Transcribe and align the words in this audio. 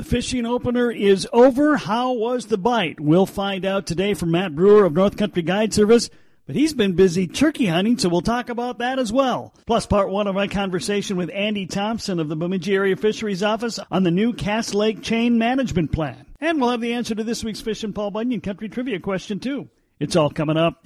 The 0.00 0.06
fishing 0.06 0.46
opener 0.46 0.90
is 0.90 1.28
over. 1.30 1.76
How 1.76 2.12
was 2.12 2.46
the 2.46 2.56
bite? 2.56 2.98
We'll 2.98 3.26
find 3.26 3.66
out 3.66 3.86
today 3.86 4.14
from 4.14 4.30
Matt 4.30 4.54
Breuer 4.54 4.86
of 4.86 4.94
North 4.94 5.18
Country 5.18 5.42
Guide 5.42 5.74
Service. 5.74 6.08
But 6.46 6.56
he's 6.56 6.72
been 6.72 6.94
busy 6.94 7.26
turkey 7.26 7.66
hunting, 7.66 7.98
so 7.98 8.08
we'll 8.08 8.22
talk 8.22 8.48
about 8.48 8.78
that 8.78 8.98
as 8.98 9.12
well. 9.12 9.52
Plus, 9.66 9.84
part 9.84 10.08
one 10.08 10.26
of 10.26 10.34
my 10.34 10.48
conversation 10.48 11.18
with 11.18 11.28
Andy 11.28 11.66
Thompson 11.66 12.18
of 12.18 12.30
the 12.30 12.34
Bemidji 12.34 12.74
Area 12.74 12.96
Fisheries 12.96 13.42
Office 13.42 13.78
on 13.90 14.04
the 14.04 14.10
new 14.10 14.32
Cass 14.32 14.72
Lake 14.72 15.02
Chain 15.02 15.36
Management 15.36 15.92
Plan. 15.92 16.24
And 16.40 16.62
we'll 16.62 16.70
have 16.70 16.80
the 16.80 16.94
answer 16.94 17.14
to 17.14 17.22
this 17.22 17.44
week's 17.44 17.60
Fishin' 17.60 17.92
Paul 17.92 18.10
Bunyan 18.10 18.40
Country 18.40 18.70
Trivia 18.70 19.00
question, 19.00 19.38
too. 19.38 19.68
It's 19.98 20.16
all 20.16 20.30
coming 20.30 20.56
up. 20.56 20.82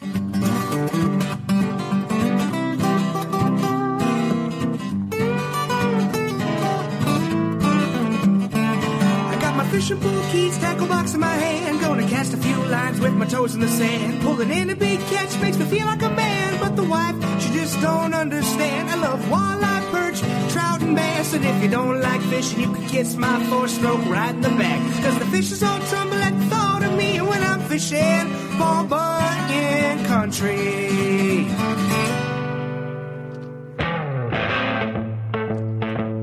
Pool 9.91 10.23
keys, 10.33 10.57
tackle 10.59 10.87
box 10.87 11.13
in 11.13 11.21
my 11.21 11.35
hand. 11.35 11.81
Gonna 11.81 12.09
cast 12.09 12.33
a 12.33 12.39
few 12.39 12.57
lines 12.65 13.01
with 13.01 13.13
my 13.13 13.27
toes 13.27 13.55
in 13.55 13.61
the 13.61 13.69
sand. 13.69 14.23
Pulling 14.23 14.51
in 14.51 14.71
a 14.71 14.75
big 14.75 14.99
catch 15.09 15.39
makes 15.43 15.59
me 15.59 15.67
feel 15.67 15.85
like 15.85 16.01
a 16.01 16.09
man. 16.09 16.59
But 16.59 16.75
the 16.77 16.85
wife, 16.85 17.17
she 17.43 17.53
just 17.53 17.79
don't 17.83 18.15
understand. 18.15 18.89
I 18.89 18.97
love 18.97 19.21
walleye, 19.27 19.91
perch, 19.91 20.21
trout, 20.53 20.81
and 20.81 20.97
bass. 20.97 21.35
And 21.35 21.45
if 21.45 21.63
you 21.63 21.69
don't 21.69 22.01
like 22.01 22.23
fishing, 22.23 22.61
you 22.61 22.73
can 22.73 22.87
kiss 22.87 23.17
my 23.17 23.45
four 23.47 23.69
stroke 23.69 24.05
right 24.07 24.35
in 24.35 24.41
the 24.41 24.49
back. 24.49 24.81
Cause 25.03 25.19
the 25.19 25.27
fishes 25.27 25.63
all 25.63 25.81
tremble 25.81 26.17
at 26.17 26.33
the 26.33 26.45
thought 26.47 26.83
of 26.83 26.97
me 26.97 27.21
when 27.21 27.43
I'm 27.43 27.61
fishing 27.61 28.27
Paul 28.57 28.85
Bunyan 28.85 30.05
country. 30.07 30.95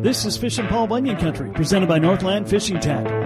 This 0.02 0.26
is 0.26 0.36
Fishing 0.36 0.66
Paul 0.66 0.88
Bunyan 0.88 1.16
Country, 1.18 1.52
presented 1.52 1.88
by 1.88 2.00
Northland 2.00 2.50
Fishing 2.50 2.80
Tackle. 2.80 3.21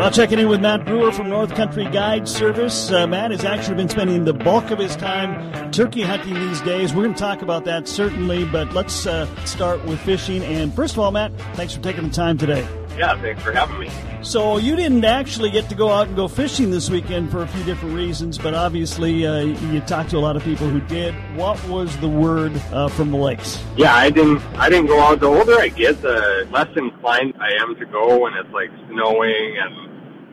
Well, 0.00 0.10
checking 0.10 0.38
in 0.38 0.48
with 0.48 0.62
Matt 0.62 0.86
Breuer 0.86 1.12
from 1.12 1.28
North 1.28 1.54
Country 1.54 1.84
Guide 1.84 2.26
Service. 2.26 2.90
Uh, 2.90 3.06
Matt 3.06 3.32
has 3.32 3.44
actually 3.44 3.74
been 3.74 3.90
spending 3.90 4.24
the 4.24 4.32
bulk 4.32 4.70
of 4.70 4.78
his 4.78 4.96
time 4.96 5.70
turkey 5.72 6.00
hunting 6.00 6.32
these 6.32 6.62
days. 6.62 6.94
We're 6.94 7.02
going 7.02 7.12
to 7.12 7.20
talk 7.20 7.42
about 7.42 7.66
that 7.66 7.86
certainly, 7.86 8.46
but 8.46 8.72
let's 8.72 9.06
uh, 9.06 9.26
start 9.44 9.84
with 9.84 10.00
fishing. 10.00 10.42
And 10.42 10.74
first 10.74 10.94
of 10.94 11.00
all, 11.00 11.10
Matt, 11.10 11.38
thanks 11.52 11.74
for 11.74 11.82
taking 11.82 12.04
the 12.04 12.14
time 12.14 12.38
today. 12.38 12.66
Yeah, 12.96 13.20
thanks 13.20 13.42
for 13.42 13.52
having 13.52 13.78
me. 13.78 13.90
So 14.22 14.56
you 14.56 14.74
didn't 14.74 15.04
actually 15.04 15.50
get 15.50 15.68
to 15.68 15.74
go 15.74 15.90
out 15.90 16.06
and 16.06 16.16
go 16.16 16.28
fishing 16.28 16.70
this 16.70 16.88
weekend 16.88 17.30
for 17.30 17.42
a 17.42 17.46
few 17.46 17.62
different 17.64 17.94
reasons, 17.94 18.38
but 18.38 18.54
obviously 18.54 19.26
uh, 19.26 19.40
you 19.40 19.80
talked 19.80 20.10
to 20.10 20.16
a 20.16 20.18
lot 20.18 20.34
of 20.34 20.42
people 20.42 20.66
who 20.66 20.80
did. 20.80 21.14
What 21.36 21.62
was 21.68 21.94
the 21.98 22.08
word 22.08 22.56
uh, 22.72 22.88
from 22.88 23.10
the 23.10 23.18
lakes? 23.18 23.62
Yeah, 23.76 23.94
I 23.94 24.08
didn't. 24.08 24.40
I 24.56 24.70
didn't 24.70 24.86
go 24.86 24.98
out. 24.98 25.20
The 25.20 25.26
older 25.26 25.58
I 25.58 25.68
get, 25.68 26.00
the 26.00 26.48
less 26.50 26.68
inclined 26.74 27.34
I 27.38 27.52
am 27.62 27.76
to 27.76 27.84
go 27.84 28.18
when 28.18 28.32
it's 28.32 28.50
like 28.50 28.70
snowing 28.88 29.58
and 29.58 29.89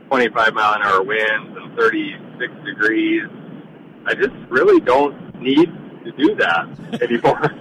25 0.07 0.53
mile 0.53 0.73
an 0.73 0.81
hour 0.83 1.03
winds 1.03 1.57
and 1.57 1.77
36 1.77 2.53
degrees. 2.65 3.23
I 4.05 4.13
just 4.13 4.35
really 4.49 4.79
don't 4.81 5.41
need 5.41 5.69
to 6.05 6.11
do 6.11 6.35
that 6.35 7.01
anymore. 7.01 7.51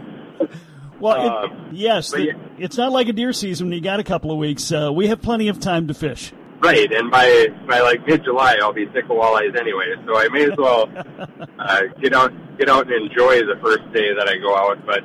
well, 1.00 1.26
it, 1.26 1.50
um, 1.50 1.68
yes, 1.72 2.12
the, 2.12 2.26
yeah. 2.26 2.32
it's 2.58 2.76
not 2.76 2.92
like 2.92 3.08
a 3.08 3.12
deer 3.12 3.32
season. 3.32 3.68
When 3.68 3.74
you 3.74 3.82
got 3.82 4.00
a 4.00 4.04
couple 4.04 4.30
of 4.30 4.38
weeks. 4.38 4.70
Uh, 4.70 4.92
we 4.92 5.08
have 5.08 5.20
plenty 5.20 5.48
of 5.48 5.58
time 5.58 5.88
to 5.88 5.94
fish. 5.94 6.32
Right, 6.60 6.90
and 6.90 7.10
by 7.10 7.48
by 7.68 7.80
like 7.80 8.06
mid 8.06 8.24
July, 8.24 8.56
I'll 8.62 8.72
be 8.72 8.86
sick 8.94 9.04
of 9.04 9.10
walleyes 9.10 9.58
anyway. 9.58 9.94
So 10.06 10.16
I 10.16 10.28
may 10.28 10.44
as 10.44 10.56
well 10.56 10.88
uh, 11.58 11.82
get 12.00 12.14
out 12.14 12.32
get 12.58 12.70
out 12.70 12.90
and 12.90 13.10
enjoy 13.10 13.40
the 13.40 13.58
first 13.62 13.92
day 13.92 14.14
that 14.16 14.26
I 14.28 14.38
go 14.38 14.56
out. 14.56 14.86
But 14.86 15.04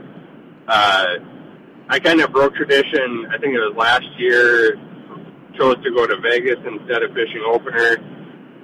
uh, 0.67 1.05
I 1.89 1.99
kind 1.99 2.21
of 2.21 2.31
broke 2.31 2.55
tradition. 2.55 3.27
I 3.33 3.37
think 3.37 3.53
it 3.53 3.59
was 3.59 3.75
last 3.75 4.05
year 4.17 4.79
chose 5.57 5.75
to 5.83 5.91
go 5.91 6.07
to 6.07 6.17
Vegas 6.17 6.59
instead 6.65 7.03
of 7.03 7.11
fishing 7.13 7.43
opener, 7.45 7.97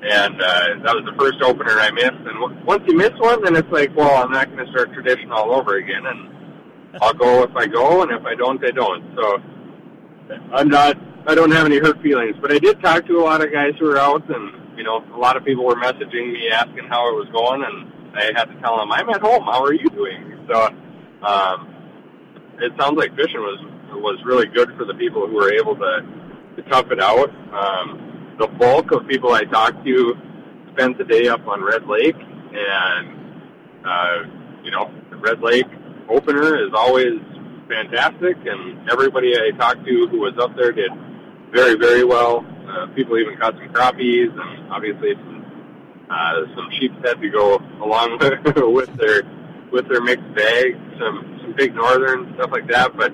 and 0.04 0.42
uh, 0.42 0.66
that 0.84 0.94
was 0.96 1.04
the 1.06 1.16
first 1.18 1.42
opener 1.42 1.80
I 1.80 1.92
missed. 1.92 2.24
And 2.26 2.40
w- 2.40 2.66
once 2.66 2.84
you 2.88 2.96
miss 2.96 3.12
one, 3.18 3.44
then 3.44 3.56
it's 3.56 3.72
like, 3.72 3.96
well, 3.96 4.24
I'm 4.24 4.32
not 4.32 4.48
going 4.52 4.66
to 4.66 4.72
start 4.72 4.94
tradition 4.94 5.32
all 5.32 5.54
over 5.54 5.76
again, 5.78 6.06
and 6.06 7.00
I'll 7.02 7.14
go 7.14 7.44
if 7.44 7.56
I 7.56 7.68
go, 7.68 8.04
and 8.04 8.12
if 8.12 8.26
I 8.26 8.36
don't, 8.36 8.64
I 8.64 8.72
don't. 8.72 9.04
So 9.16 9.42
I'm 10.54 10.70
not. 10.70 10.98
I 11.28 11.36
don't 11.36 11.52
have 11.52 11.66
any 11.66 11.78
hurt 11.80 12.02
feelings, 12.02 12.36
but 12.42 12.54
I 12.54 12.60
did 12.60 12.82
talk 12.82 13.06
to 13.08 13.20
a 13.20 13.24
lot 13.24 13.44
of 13.44 13.52
guys 13.52 13.74
who 13.80 13.86
were 13.86 13.98
out, 13.98 14.24
and 14.30 14.78
you 14.78 14.84
know, 14.84 15.04
a 15.14 15.20
lot 15.20 15.36
of 15.36 15.44
people 15.44 15.66
were 15.66 15.76
messaging 15.76 16.32
me 16.32 16.50
asking 16.50 16.86
how 16.88 17.10
it 17.10 17.16
was 17.16 17.28
going, 17.34 17.64
and 17.64 18.16
I 18.16 18.32
had 18.36 18.46
to 18.46 18.56
tell 18.62 18.78
them 18.78 18.92
I'm 18.92 19.10
at 19.10 19.22
home. 19.22 19.44
How 19.44 19.64
are 19.64 19.74
you 19.74 19.90
doing? 19.90 20.46
So 20.48 20.68
um, 21.26 21.74
it 22.60 22.72
sounds 22.80 22.98
like 22.98 23.16
fishing 23.16 23.42
was 23.42 23.60
was 23.92 24.20
really 24.26 24.46
good 24.48 24.70
for 24.78 24.86
the 24.86 24.94
people 24.94 25.28
who 25.28 25.34
were 25.34 25.52
able 25.54 25.76
to 25.76 26.02
to 26.58 26.64
tough 26.64 26.92
it 26.92 27.00
out. 27.00 27.30
Um, 27.54 28.36
the 28.38 28.48
bulk 28.48 28.92
of 28.92 29.08
people 29.08 29.34
I 29.34 29.44
talked 29.46 29.86
to 29.86 30.16
spent 30.74 30.98
the 30.98 31.06
day 31.06 31.28
up 31.28 31.48
on 31.48 31.64
Red 31.64 31.88
Lake, 31.88 32.18
and 32.18 33.42
uh, 33.86 34.24
you 34.64 34.72
know, 34.72 34.92
the 35.10 35.18
Red 35.18 35.42
Lake 35.42 35.68
opener 36.10 36.58
is 36.66 36.74
always 36.74 37.20
fantastic, 37.70 38.38
and 38.46 38.90
everybody 38.90 39.36
I 39.38 39.52
talked 39.58 39.86
to 39.86 40.08
who 40.08 40.20
was 40.20 40.34
up 40.40 40.56
there 40.56 40.72
did 40.72 40.92
very, 41.52 41.76
very 41.76 42.04
well. 42.04 42.46
Uh, 42.68 42.88
people 42.96 43.18
even 43.18 43.38
caught 43.38 43.54
some 43.56 43.70
crappies, 43.70 44.30
and 44.32 44.72
obviously 44.72 45.14
some 45.16 45.46
uh, 46.10 46.46
some 46.56 46.70
sheepshead 46.80 47.22
to 47.22 47.30
go 47.30 47.58
along 47.82 48.18
with 48.74 48.96
their 48.98 49.24
with 49.72 49.88
their 49.90 50.02
mixed 50.02 50.34
bag, 50.36 50.76
some 51.00 51.40
some 51.42 51.54
big 51.56 51.76
northern 51.76 52.34
stuff 52.36 52.52
like 52.52 52.68
that, 52.68 52.96
but 52.98 53.14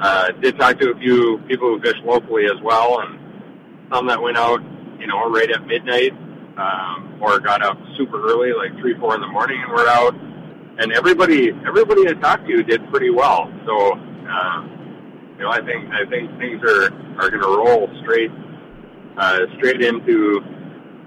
uh, 0.00 0.32
did 0.40 0.58
talk 0.58 0.78
to 0.80 0.90
a 0.90 0.98
few 0.98 1.38
people 1.46 1.68
who 1.68 1.80
fish 1.80 1.96
locally 2.04 2.46
as 2.46 2.60
well, 2.62 3.00
and 3.00 3.18
some 3.92 4.06
that 4.06 4.20
went 4.20 4.36
out, 4.36 4.60
you 4.98 5.06
know, 5.06 5.28
right 5.30 5.50
at 5.50 5.66
midnight, 5.66 6.12
um, 6.56 7.18
or 7.20 7.38
got 7.40 7.62
up 7.62 7.78
super 7.96 8.22
early, 8.30 8.52
like 8.52 8.78
three, 8.80 8.94
four 8.98 9.14
in 9.14 9.20
the 9.20 9.28
morning, 9.28 9.60
and 9.62 9.70
were 9.70 9.88
out. 9.88 10.14
And 10.78 10.92
everybody, 10.92 11.50
everybody 11.66 12.08
I 12.08 12.14
talked 12.14 12.46
to 12.46 12.62
did 12.62 12.80
pretty 12.90 13.10
well. 13.10 13.52
So, 13.66 13.92
uh, 13.92 14.62
you 15.36 15.44
know, 15.44 15.50
I 15.50 15.60
think 15.64 15.90
I 15.92 16.08
think 16.08 16.30
things 16.38 16.62
are 16.64 16.92
are 17.20 17.30
going 17.30 17.42
to 17.42 17.48
roll 17.48 17.88
straight 18.02 18.30
uh, 19.18 19.40
straight 19.58 19.82
into 19.82 20.40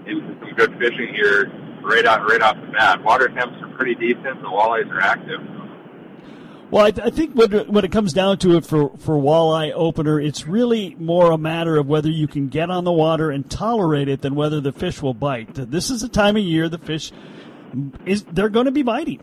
into 0.05 0.37
some 0.39 0.53
good 0.55 0.77
fishing 0.77 1.13
here 1.15 1.51
right 1.81 2.05
out 2.05 2.21
right 2.29 2.41
off 2.41 2.57
the 2.61 2.71
bat. 2.71 3.03
Water 3.03 3.29
temps 3.29 3.55
are 3.61 3.75
pretty 3.75 3.95
decent. 3.95 4.41
The 4.41 4.47
walleyes 4.47 4.89
are 4.91 5.01
active. 5.01 5.41
Well, 6.71 6.85
I, 6.85 6.93
I 7.05 7.09
think 7.11 7.35
when, 7.35 7.51
when 7.67 7.85
it 7.85 7.91
comes 7.91 8.13
down 8.13 8.39
to 8.39 8.57
it 8.57 8.65
for, 8.65 8.89
for 8.97 9.15
walleye 9.15 9.71
opener, 9.75 10.19
it's 10.19 10.47
really 10.47 10.95
more 10.99 11.31
a 11.31 11.37
matter 11.37 11.77
of 11.77 11.87
whether 11.87 12.09
you 12.09 12.27
can 12.27 12.47
get 12.47 12.71
on 12.71 12.83
the 12.83 12.91
water 12.91 13.29
and 13.29 13.47
tolerate 13.49 14.07
it 14.07 14.21
than 14.21 14.33
whether 14.33 14.59
the 14.59 14.71
fish 14.71 15.01
will 15.01 15.13
bite. 15.13 15.53
This 15.53 15.91
is 15.91 16.01
the 16.01 16.09
time 16.09 16.35
of 16.35 16.43
year 16.43 16.69
the 16.69 16.79
fish 16.79 17.11
is 18.05 18.23
they're 18.23 18.49
going 18.49 18.65
to 18.65 18.71
be 18.71 18.81
biting. 18.83 19.19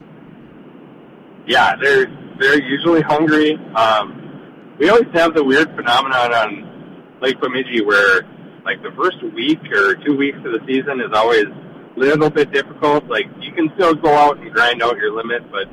Yeah, 1.46 1.74
they're 1.80 2.06
they're 2.38 2.62
usually 2.62 3.02
hungry. 3.02 3.54
Um, 3.74 4.76
we 4.78 4.88
always 4.88 5.08
have 5.12 5.34
the 5.34 5.44
weird 5.44 5.74
phenomenon 5.74 6.32
on 6.32 7.16
Lake 7.20 7.40
Bemidji 7.40 7.82
where, 7.82 8.22
like, 8.64 8.82
the 8.82 8.92
first 8.96 9.22
week 9.34 9.60
or 9.72 9.94
two 9.96 10.16
weeks 10.16 10.38
of 10.38 10.52
the 10.52 10.60
season 10.66 11.00
is 11.00 11.12
always 11.12 11.44
a 11.44 11.98
little 11.98 12.30
bit 12.30 12.50
difficult. 12.52 13.04
Like, 13.08 13.26
you 13.40 13.52
can 13.52 13.70
still 13.74 13.94
go 13.94 14.14
out 14.14 14.38
and 14.38 14.50
grind 14.52 14.82
out 14.82 14.96
your 14.96 15.12
limit, 15.12 15.50
but 15.50 15.68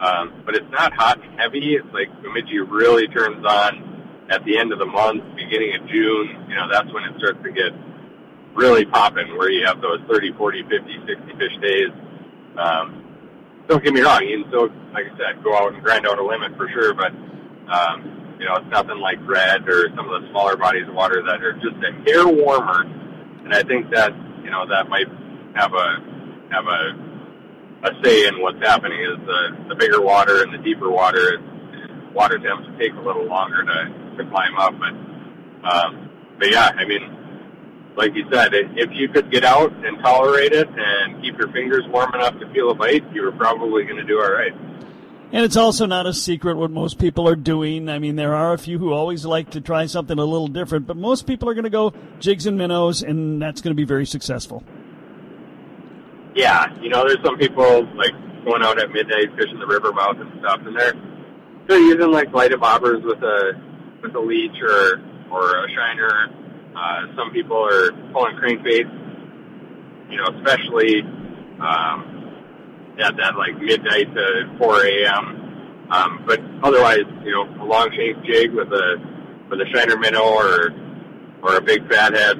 um, 0.00 0.42
but 0.44 0.54
it's 0.54 0.70
not 0.70 0.92
hot 0.92 1.22
and 1.22 1.38
heavy. 1.40 1.74
It's 1.74 1.88
like 1.92 2.10
Bemidji 2.22 2.58
really 2.60 3.08
turns 3.08 3.44
on 3.44 4.26
at 4.28 4.44
the 4.44 4.58
end 4.58 4.72
of 4.72 4.78
the 4.78 4.86
month, 4.86 5.22
beginning 5.36 5.74
of 5.80 5.88
June. 5.88 6.46
You 6.48 6.56
know, 6.56 6.68
that's 6.70 6.92
when 6.92 7.04
it 7.04 7.16
starts 7.18 7.42
to 7.42 7.52
get 7.52 7.72
really 8.54 8.84
popping, 8.84 9.36
where 9.36 9.50
you 9.50 9.64
have 9.66 9.80
those 9.80 10.00
30, 10.08 10.32
40, 10.32 10.62
50, 10.62 10.76
60 11.06 11.38
fish 11.38 11.56
days. 11.62 11.90
Um, 12.58 13.04
don't 13.68 13.82
get 13.82 13.92
me 13.92 14.00
wrong, 14.00 14.22
you 14.24 14.42
can 14.42 14.48
still, 14.48 14.68
like 14.92 15.06
I 15.06 15.16
said, 15.16 15.44
go 15.44 15.56
out 15.56 15.74
and 15.74 15.82
grind 15.82 16.06
out 16.06 16.18
a 16.18 16.24
limit 16.24 16.56
for 16.56 16.68
sure, 16.68 16.94
but, 16.94 17.12
um, 17.68 18.36
you 18.38 18.46
know, 18.46 18.56
it's 18.56 18.70
nothing 18.70 18.98
like 18.98 19.18
red 19.26 19.68
or 19.68 19.88
some 19.96 20.08
of 20.08 20.22
the 20.22 20.28
smaller 20.30 20.56
bodies 20.56 20.88
of 20.88 20.94
water 20.94 21.22
that 21.22 21.42
are 21.42 21.52
just 21.54 21.76
a 21.82 21.92
hair 22.04 22.26
warmer. 22.26 22.82
And 23.44 23.52
I 23.52 23.62
think 23.62 23.90
that, 23.90 24.12
you 24.44 24.50
know, 24.50 24.66
that 24.68 24.88
might 24.88 25.08
have 25.54 25.74
a, 25.74 25.98
have 26.50 26.66
a 26.66 27.05
a 27.86 28.04
say 28.04 28.26
in 28.26 28.40
what's 28.40 28.58
happening 28.58 29.00
is 29.00 29.18
the, 29.26 29.68
the 29.68 29.74
bigger 29.74 30.00
water 30.00 30.42
and 30.42 30.52
the 30.52 30.58
deeper 30.58 30.90
water, 30.90 31.38
water 32.14 32.38
temps 32.38 32.68
take 32.78 32.92
a 32.94 33.00
little 33.00 33.26
longer 33.26 33.62
to, 33.62 34.16
to 34.18 34.30
climb 34.30 34.56
up. 34.58 34.74
But, 34.78 35.68
um, 35.68 36.10
but 36.38 36.50
yeah, 36.50 36.70
I 36.76 36.84
mean, 36.84 37.16
like 37.96 38.14
you 38.14 38.24
said, 38.30 38.50
if 38.52 38.90
you 38.92 39.08
could 39.08 39.30
get 39.30 39.44
out 39.44 39.72
and 39.72 39.98
tolerate 40.02 40.52
it 40.52 40.68
and 40.68 41.22
keep 41.22 41.38
your 41.38 41.50
fingers 41.52 41.84
warm 41.88 42.14
enough 42.14 42.38
to 42.40 42.52
feel 42.52 42.70
a 42.70 42.74
bite, 42.74 43.04
you 43.12 43.22
were 43.22 43.32
probably 43.32 43.84
going 43.84 43.96
to 43.96 44.04
do 44.04 44.20
all 44.20 44.32
right. 44.32 44.52
And 45.32 45.44
it's 45.44 45.56
also 45.56 45.86
not 45.86 46.06
a 46.06 46.12
secret 46.12 46.56
what 46.56 46.70
most 46.70 46.98
people 46.98 47.28
are 47.28 47.34
doing. 47.34 47.88
I 47.88 47.98
mean, 47.98 48.14
there 48.14 48.34
are 48.34 48.52
a 48.52 48.58
few 48.58 48.78
who 48.78 48.92
always 48.92 49.24
like 49.24 49.50
to 49.50 49.60
try 49.60 49.86
something 49.86 50.18
a 50.18 50.24
little 50.24 50.46
different, 50.46 50.86
but 50.86 50.96
most 50.96 51.26
people 51.26 51.48
are 51.48 51.54
going 51.54 51.64
to 51.64 51.70
go 51.70 51.92
jigs 52.20 52.46
and 52.46 52.56
minnows, 52.56 53.02
and 53.02 53.42
that's 53.42 53.60
going 53.60 53.72
to 53.72 53.76
be 53.76 53.84
very 53.84 54.06
successful 54.06 54.62
yeah, 56.36 56.66
you 56.82 56.90
know, 56.90 57.02
there's 57.06 57.22
some 57.24 57.38
people 57.38 57.84
like 57.96 58.12
going 58.44 58.62
out 58.62 58.78
at 58.78 58.90
midnight 58.90 59.34
fishing 59.36 59.58
the 59.58 59.66
river 59.66 59.92
mouth 59.92 60.16
and 60.20 60.30
stuff, 60.40 60.60
and 60.64 60.76
they're 60.78 60.94
they're 61.66 61.80
using 61.80 62.12
like 62.12 62.30
lighted 62.32 62.60
bobbers 62.60 63.02
with 63.02 63.22
a 63.22 63.58
with 64.02 64.14
a 64.14 64.20
leech 64.20 64.60
or 64.62 65.00
or 65.32 65.64
a 65.64 65.68
shiner, 65.74 66.28
Uh, 66.76 67.16
some 67.16 67.32
people 67.32 67.56
are 67.56 67.90
pulling 68.12 68.36
crankbaits, 68.36 68.92
you 70.10 70.16
know, 70.18 70.28
especially 70.36 71.00
um, 71.58 72.36
at 73.00 73.16
that 73.16 73.34
like 73.36 73.58
midnight 73.58 74.14
to 74.14 74.54
4 74.58 74.86
a.m. 74.86 75.88
Um, 75.90 76.24
but 76.26 76.38
otherwise, 76.62 77.06
you 77.24 77.32
know, 77.32 77.48
a 77.62 77.64
long 77.64 77.90
shank 77.96 78.24
jig 78.26 78.52
with 78.52 78.68
a 78.68 78.96
with 79.48 79.60
a 79.60 79.66
shiner 79.72 79.96
minnow 79.96 80.22
or 80.22 80.70
or 81.42 81.56
a 81.56 81.62
big 81.62 81.88
fathead, 81.88 82.36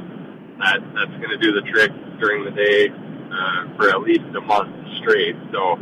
that 0.61 0.79
that's 0.95 1.17
going 1.17 1.31
to 1.31 1.39
do 1.39 1.53
the 1.53 1.63
trick 1.73 1.91
during 2.21 2.45
the 2.45 2.51
day 2.51 2.89
uh, 3.32 3.76
for 3.76 3.88
at 3.88 4.00
least 4.02 4.25
a 4.37 4.40
month 4.40 4.75
straight. 4.99 5.37
So, 5.52 5.78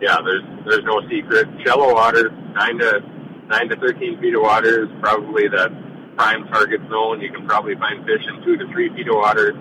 yeah, 0.00 0.18
there's 0.24 0.44
there's 0.64 0.84
no 0.84 1.00
secret. 1.08 1.48
Shallow 1.64 1.94
water, 1.94 2.30
nine 2.30 2.78
to 2.78 3.02
nine 3.48 3.68
to 3.68 3.76
thirteen 3.76 4.20
feet 4.20 4.34
of 4.34 4.42
water 4.42 4.84
is 4.84 4.90
probably 5.00 5.48
that 5.48 5.70
prime 6.16 6.46
target 6.48 6.80
zone. 6.90 7.20
You 7.20 7.30
can 7.30 7.46
probably 7.46 7.74
find 7.76 8.04
fish 8.04 8.22
in 8.26 8.42
two 8.44 8.56
to 8.56 8.66
three 8.72 8.88
feet 8.94 9.08
of 9.08 9.16
water, 9.16 9.52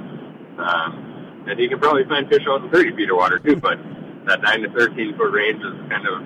um, 0.57 1.43
and 1.47 1.59
you 1.59 1.69
can 1.69 1.79
probably 1.79 2.05
find 2.05 2.27
fish 2.29 2.43
out 2.49 2.63
in 2.63 2.71
thirty 2.71 2.95
feet 2.95 3.09
of 3.09 3.17
water 3.17 3.39
too. 3.39 3.55
But 3.55 3.77
that 4.25 4.41
nine 4.41 4.61
to 4.61 4.69
thirteen 4.69 5.15
foot 5.17 5.31
range 5.31 5.63
is 5.63 5.73
kind 5.89 6.07
of 6.07 6.21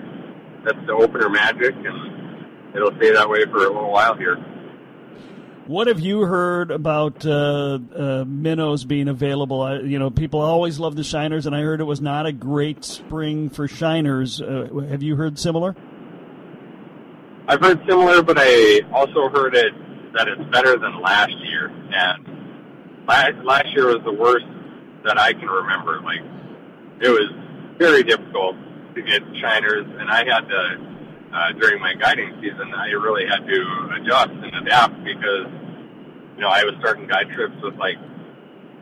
that's 0.65 0.85
the 0.85 0.93
opener 0.93 1.29
magic, 1.29 1.75
and 1.75 2.75
it'll 2.75 2.95
stay 2.97 3.11
that 3.11 3.29
way 3.29 3.45
for 3.45 3.65
a 3.65 3.71
little 3.71 3.91
while 3.91 4.15
here. 4.15 4.37
What 5.71 5.87
have 5.87 6.01
you 6.01 6.19
heard 6.19 6.69
about 6.69 7.25
uh, 7.25 7.79
uh, 7.95 8.25
minnows 8.27 8.83
being 8.83 9.07
available? 9.07 9.61
Uh, 9.61 9.79
you 9.79 9.99
know, 9.99 10.09
people 10.09 10.41
always 10.41 10.79
love 10.79 10.97
the 10.97 11.03
shiners, 11.05 11.45
and 11.45 11.55
I 11.55 11.61
heard 11.61 11.79
it 11.79 11.85
was 11.85 12.01
not 12.01 12.25
a 12.25 12.33
great 12.33 12.83
spring 12.83 13.49
for 13.49 13.69
shiners. 13.69 14.41
Uh, 14.41 14.67
have 14.89 15.01
you 15.01 15.15
heard 15.15 15.39
similar? 15.39 15.73
I've 17.47 17.61
heard 17.61 17.79
similar, 17.87 18.21
but 18.21 18.35
I 18.37 18.81
also 18.91 19.29
heard 19.29 19.55
it 19.55 19.71
that 20.13 20.27
it's 20.27 20.43
better 20.51 20.77
than 20.77 20.99
last 20.99 21.37
year. 21.39 21.69
And 21.69 23.07
last, 23.07 23.35
last 23.45 23.67
year 23.73 23.87
was 23.87 24.03
the 24.03 24.11
worst 24.11 24.47
that 25.05 25.17
I 25.17 25.31
can 25.31 25.47
remember. 25.47 26.01
Like, 26.01 26.19
it 26.99 27.07
was 27.07 27.31
very 27.79 28.03
difficult 28.03 28.57
to 28.93 29.01
get 29.03 29.21
shiners, 29.39 29.85
and 29.87 30.11
I 30.11 30.25
had 30.25 30.49
to 30.49 30.91
uh, 31.33 31.53
during 31.59 31.81
my 31.81 31.93
guiding 31.95 32.29
season, 32.41 32.73
I 32.75 32.87
really 32.91 33.25
had 33.25 33.47
to 33.47 33.89
adjust 33.95 34.31
and 34.31 34.67
adapt 34.67 35.03
because, 35.03 35.47
you 36.41 36.47
know, 36.47 36.53
I 36.57 36.65
was 36.65 36.73
starting 36.79 37.05
guide 37.05 37.29
trips 37.37 37.53
with 37.61 37.75
like 37.75 38.01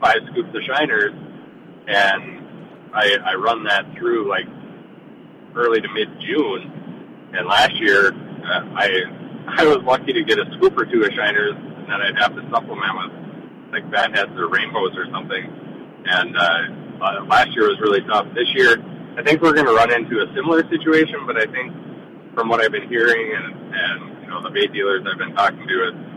five 0.00 0.24
scoops 0.32 0.48
of 0.48 0.62
shiners, 0.64 1.12
and 1.12 2.40
I, 2.88 3.20
I 3.20 3.34
run 3.34 3.64
that 3.64 3.84
through 3.98 4.30
like 4.30 4.48
early 5.54 5.82
to 5.82 5.88
mid 5.92 6.08
June. 6.24 7.28
And 7.36 7.46
last 7.46 7.76
year, 7.76 8.16
uh, 8.16 8.64
I 8.72 8.88
I 9.60 9.64
was 9.68 9.84
lucky 9.84 10.14
to 10.14 10.24
get 10.24 10.38
a 10.38 10.48
scoop 10.56 10.72
or 10.72 10.86
two 10.86 11.04
of 11.04 11.12
shiners, 11.12 11.52
and 11.52 11.84
then 11.84 12.00
I'd 12.00 12.16
have 12.16 12.32
to 12.32 12.40
supplement 12.48 12.96
with 12.96 13.12
like 13.76 13.84
fatheads 13.92 14.32
or 14.40 14.48
rainbows 14.48 14.96
or 14.96 15.04
something. 15.12 15.44
And 16.08 16.32
uh, 16.32 17.04
uh, 17.04 17.24
last 17.28 17.52
year 17.52 17.68
was 17.68 17.76
really 17.84 18.00
tough. 18.08 18.24
This 18.32 18.48
year, 18.56 18.80
I 19.18 19.22
think 19.22 19.42
we're 19.42 19.52
going 19.52 19.68
to 19.68 19.76
run 19.76 19.92
into 19.92 20.16
a 20.24 20.32
similar 20.32 20.64
situation, 20.72 21.28
but 21.28 21.36
I 21.36 21.44
think 21.44 21.76
from 22.32 22.48
what 22.48 22.64
I've 22.64 22.72
been 22.72 22.88
hearing 22.88 23.36
and, 23.36 23.52
and 23.68 24.22
you 24.24 24.28
know 24.32 24.40
the 24.40 24.48
bait 24.48 24.72
dealers 24.72 25.04
I've 25.04 25.18
been 25.18 25.36
talking 25.36 25.68
to, 25.68 25.92
it's 25.92 26.09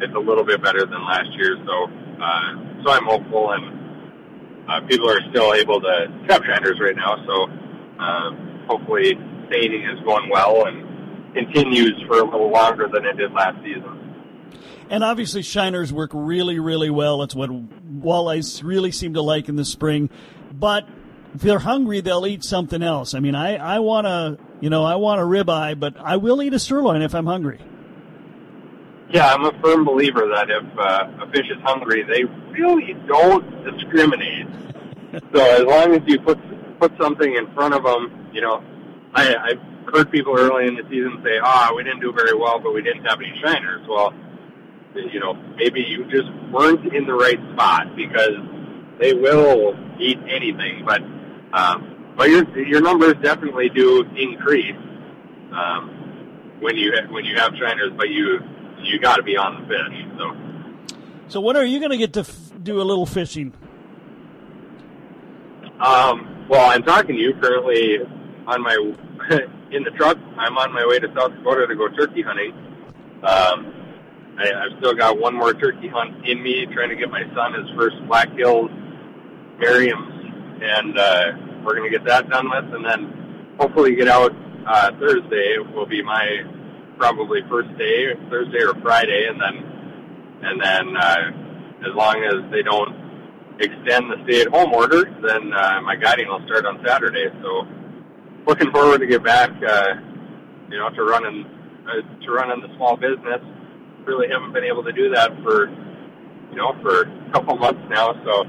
it's 0.00 0.14
a 0.14 0.18
little 0.18 0.44
bit 0.44 0.62
better 0.62 0.80
than 0.80 1.04
last 1.04 1.28
year. 1.36 1.56
So 1.66 1.86
uh, 2.22 2.82
so 2.84 2.90
I'm 2.90 3.04
hopeful, 3.04 3.52
and 3.52 3.64
uh, 4.68 4.86
people 4.86 5.10
are 5.10 5.20
still 5.30 5.54
able 5.54 5.80
to 5.80 6.24
trap 6.26 6.42
shiners 6.42 6.80
right 6.80 6.96
now. 6.96 7.16
So 7.26 7.46
uh, 7.98 8.30
hopefully 8.66 9.14
seining 9.50 9.84
is 9.84 9.98
going 10.04 10.28
well 10.30 10.66
and 10.66 11.34
continues 11.34 11.94
for 12.06 12.20
a 12.20 12.24
little 12.24 12.50
longer 12.50 12.88
than 12.92 13.04
it 13.04 13.16
did 13.16 13.32
last 13.32 13.56
season. 13.62 14.08
And 14.90 15.04
obviously, 15.04 15.42
shiners 15.42 15.92
work 15.92 16.10
really, 16.14 16.58
really 16.58 16.90
well. 16.90 17.22
It's 17.22 17.34
what 17.34 17.50
walleyes 17.50 18.62
really 18.64 18.90
seem 18.90 19.14
to 19.14 19.22
like 19.22 19.48
in 19.48 19.56
the 19.56 19.64
spring. 19.64 20.08
But 20.52 20.88
if 21.34 21.42
they're 21.42 21.58
hungry, 21.58 22.00
they'll 22.00 22.26
eat 22.26 22.42
something 22.42 22.82
else. 22.82 23.14
I 23.14 23.20
mean, 23.20 23.34
I, 23.34 23.56
I 23.56 23.78
want 23.80 24.06
to, 24.06 24.38
you 24.60 24.70
know, 24.70 24.84
I 24.84 24.96
want 24.96 25.20
a 25.20 25.24
ribeye, 25.24 25.78
but 25.78 25.96
I 25.98 26.16
will 26.16 26.42
eat 26.42 26.54
a 26.54 26.58
sirloin 26.58 27.02
if 27.02 27.14
I'm 27.14 27.26
hungry. 27.26 27.60
Yeah, 29.10 29.32
I'm 29.32 29.44
a 29.46 29.52
firm 29.62 29.84
believer 29.84 30.28
that 30.28 30.50
if 30.50 30.78
uh, 30.78 31.24
a 31.24 31.30
fish 31.30 31.46
is 31.50 31.56
hungry, 31.62 32.02
they 32.02 32.24
really 32.52 32.92
don't 33.06 33.64
discriminate. 33.64 34.46
so 35.34 35.40
as 35.40 35.64
long 35.64 35.94
as 35.94 36.02
you 36.06 36.20
put 36.20 36.38
put 36.78 36.92
something 37.00 37.34
in 37.34 37.52
front 37.54 37.74
of 37.74 37.82
them, 37.82 38.28
you 38.32 38.42
know, 38.42 38.62
I, 39.14 39.34
I've 39.34 39.94
heard 39.94 40.10
people 40.10 40.36
early 40.38 40.66
in 40.66 40.74
the 40.74 40.82
season 40.90 41.22
say, 41.24 41.38
"Ah, 41.42 41.72
we 41.74 41.84
didn't 41.84 42.00
do 42.00 42.12
very 42.12 42.36
well, 42.36 42.60
but 42.60 42.74
we 42.74 42.82
didn't 42.82 43.04
have 43.06 43.18
any 43.18 43.32
shiners." 43.42 43.86
Well, 43.88 44.12
you 44.94 45.20
know, 45.20 45.34
maybe 45.56 45.80
you 45.80 46.04
just 46.10 46.30
weren't 46.52 46.92
in 46.92 47.06
the 47.06 47.14
right 47.14 47.38
spot 47.54 47.96
because 47.96 48.36
they 48.98 49.14
will 49.14 49.74
eat 49.98 50.18
anything, 50.28 50.84
but 50.84 51.00
um, 51.58 52.14
but 52.14 52.28
your 52.28 52.44
your 52.58 52.82
numbers 52.82 53.14
definitely 53.22 53.70
do 53.70 54.04
increase 54.14 54.76
um, 55.52 56.56
when 56.60 56.76
you 56.76 56.92
when 57.08 57.24
you 57.24 57.36
have 57.36 57.52
shiners, 57.54 57.96
but 57.96 58.10
you 58.10 58.40
you 58.82 58.98
got 58.98 59.16
to 59.16 59.22
be 59.22 59.36
on 59.36 59.62
the 59.62 59.68
fish. 59.68 60.06
So, 60.18 60.96
so 61.28 61.40
when 61.40 61.56
are 61.56 61.64
you 61.64 61.78
going 61.78 61.90
to 61.90 61.96
get 61.96 62.12
to 62.14 62.20
f- 62.20 62.52
do 62.62 62.80
a 62.80 62.84
little 62.84 63.06
fishing? 63.06 63.52
Um, 65.80 66.46
well, 66.48 66.70
I'm 66.70 66.82
talking 66.82 67.16
to 67.16 67.20
you 67.20 67.34
currently 67.34 67.98
on 68.46 68.62
my 68.62 68.74
in 69.70 69.84
the 69.84 69.90
truck. 69.90 70.18
I'm 70.36 70.58
on 70.58 70.72
my 70.72 70.86
way 70.86 70.98
to 70.98 71.08
South 71.14 71.32
Dakota 71.32 71.66
to 71.66 71.76
go 71.76 71.88
turkey 71.88 72.22
hunting. 72.22 72.52
Um, 73.22 73.74
I, 74.38 74.52
I've 74.52 74.78
still 74.78 74.94
got 74.94 75.18
one 75.18 75.34
more 75.34 75.52
turkey 75.52 75.88
hunt 75.88 76.26
in 76.26 76.42
me, 76.42 76.66
trying 76.72 76.88
to 76.88 76.96
get 76.96 77.10
my 77.10 77.22
son 77.34 77.54
his 77.54 77.68
first 77.76 77.96
Black 78.06 78.30
Hills 78.32 78.70
Merriam's 79.58 80.18
and 80.60 80.98
uh, 80.98 81.32
we're 81.64 81.76
going 81.76 81.90
to 81.90 81.96
get 81.96 82.06
that 82.06 82.28
done 82.28 82.50
with, 82.50 82.74
and 82.74 82.84
then 82.84 83.54
hopefully 83.58 83.94
get 83.94 84.08
out 84.08 84.34
uh, 84.66 84.90
Thursday 84.98 85.56
will 85.74 85.86
be 85.86 86.02
my 86.02 86.42
probably 86.98 87.40
first 87.48 87.70
day, 87.78 88.12
Thursday 88.28 88.62
or 88.62 88.74
Friday, 88.82 89.26
and 89.30 89.40
then 89.40 89.78
and 90.42 90.60
then 90.60 90.96
uh, 90.96 91.88
as 91.88 91.94
long 91.94 92.22
as 92.24 92.50
they 92.50 92.62
don't 92.62 93.08
extend 93.60 94.10
the 94.10 94.16
stay-at-home 94.24 94.72
order, 94.72 95.04
then 95.26 95.52
uh, 95.52 95.80
my 95.82 95.96
guiding 95.96 96.28
will 96.28 96.44
start 96.46 96.64
on 96.66 96.78
Saturday. 96.86 97.26
So 97.42 97.66
looking 98.46 98.70
forward 98.70 99.00
to 99.00 99.06
get 99.06 99.24
back, 99.24 99.50
uh, 99.50 99.94
you 100.70 100.78
know, 100.78 100.90
to 100.90 101.02
running 101.02 101.44
uh, 101.86 102.02
to 102.24 102.30
running 102.30 102.60
the 102.60 102.74
small 102.76 102.96
business. 102.96 103.40
Really 104.04 104.28
haven't 104.28 104.52
been 104.52 104.64
able 104.64 104.84
to 104.84 104.92
do 104.92 105.10
that 105.14 105.30
for 105.42 105.68
you 105.68 106.56
know 106.56 106.72
for 106.82 107.02
a 107.02 107.30
couple 107.32 107.56
months 107.56 107.82
now, 107.88 108.12
so 108.24 108.44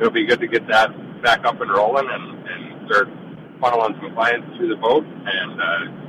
it'll 0.00 0.12
be 0.12 0.26
good 0.26 0.40
to 0.40 0.48
get 0.48 0.66
that 0.68 0.90
back 1.22 1.44
up 1.44 1.60
and 1.60 1.70
rolling 1.70 2.08
and, 2.10 2.48
and 2.48 2.86
start 2.86 3.08
funneling 3.60 3.98
some 4.00 4.12
clients 4.12 4.46
through 4.56 4.68
the 4.68 4.76
boat 4.76 5.04
and 5.06 5.60
uh, 5.60 6.03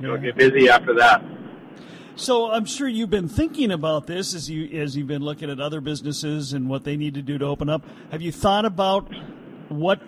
you 0.00 0.08
know 0.08 0.16
get 0.16 0.36
busy 0.36 0.68
after 0.68 0.94
that. 0.94 1.22
So 2.16 2.50
I'm 2.50 2.64
sure 2.64 2.88
you've 2.88 3.10
been 3.10 3.28
thinking 3.28 3.70
about 3.70 4.06
this 4.06 4.34
as 4.34 4.50
you 4.50 4.80
as 4.80 4.96
you've 4.96 5.06
been 5.06 5.22
looking 5.22 5.50
at 5.50 5.60
other 5.60 5.80
businesses 5.80 6.52
and 6.52 6.68
what 6.68 6.84
they 6.84 6.96
need 6.96 7.14
to 7.14 7.22
do 7.22 7.38
to 7.38 7.46
open 7.46 7.68
up. 7.68 7.84
Have 8.10 8.22
you 8.22 8.32
thought 8.32 8.64
about 8.64 9.12
what 9.68 10.00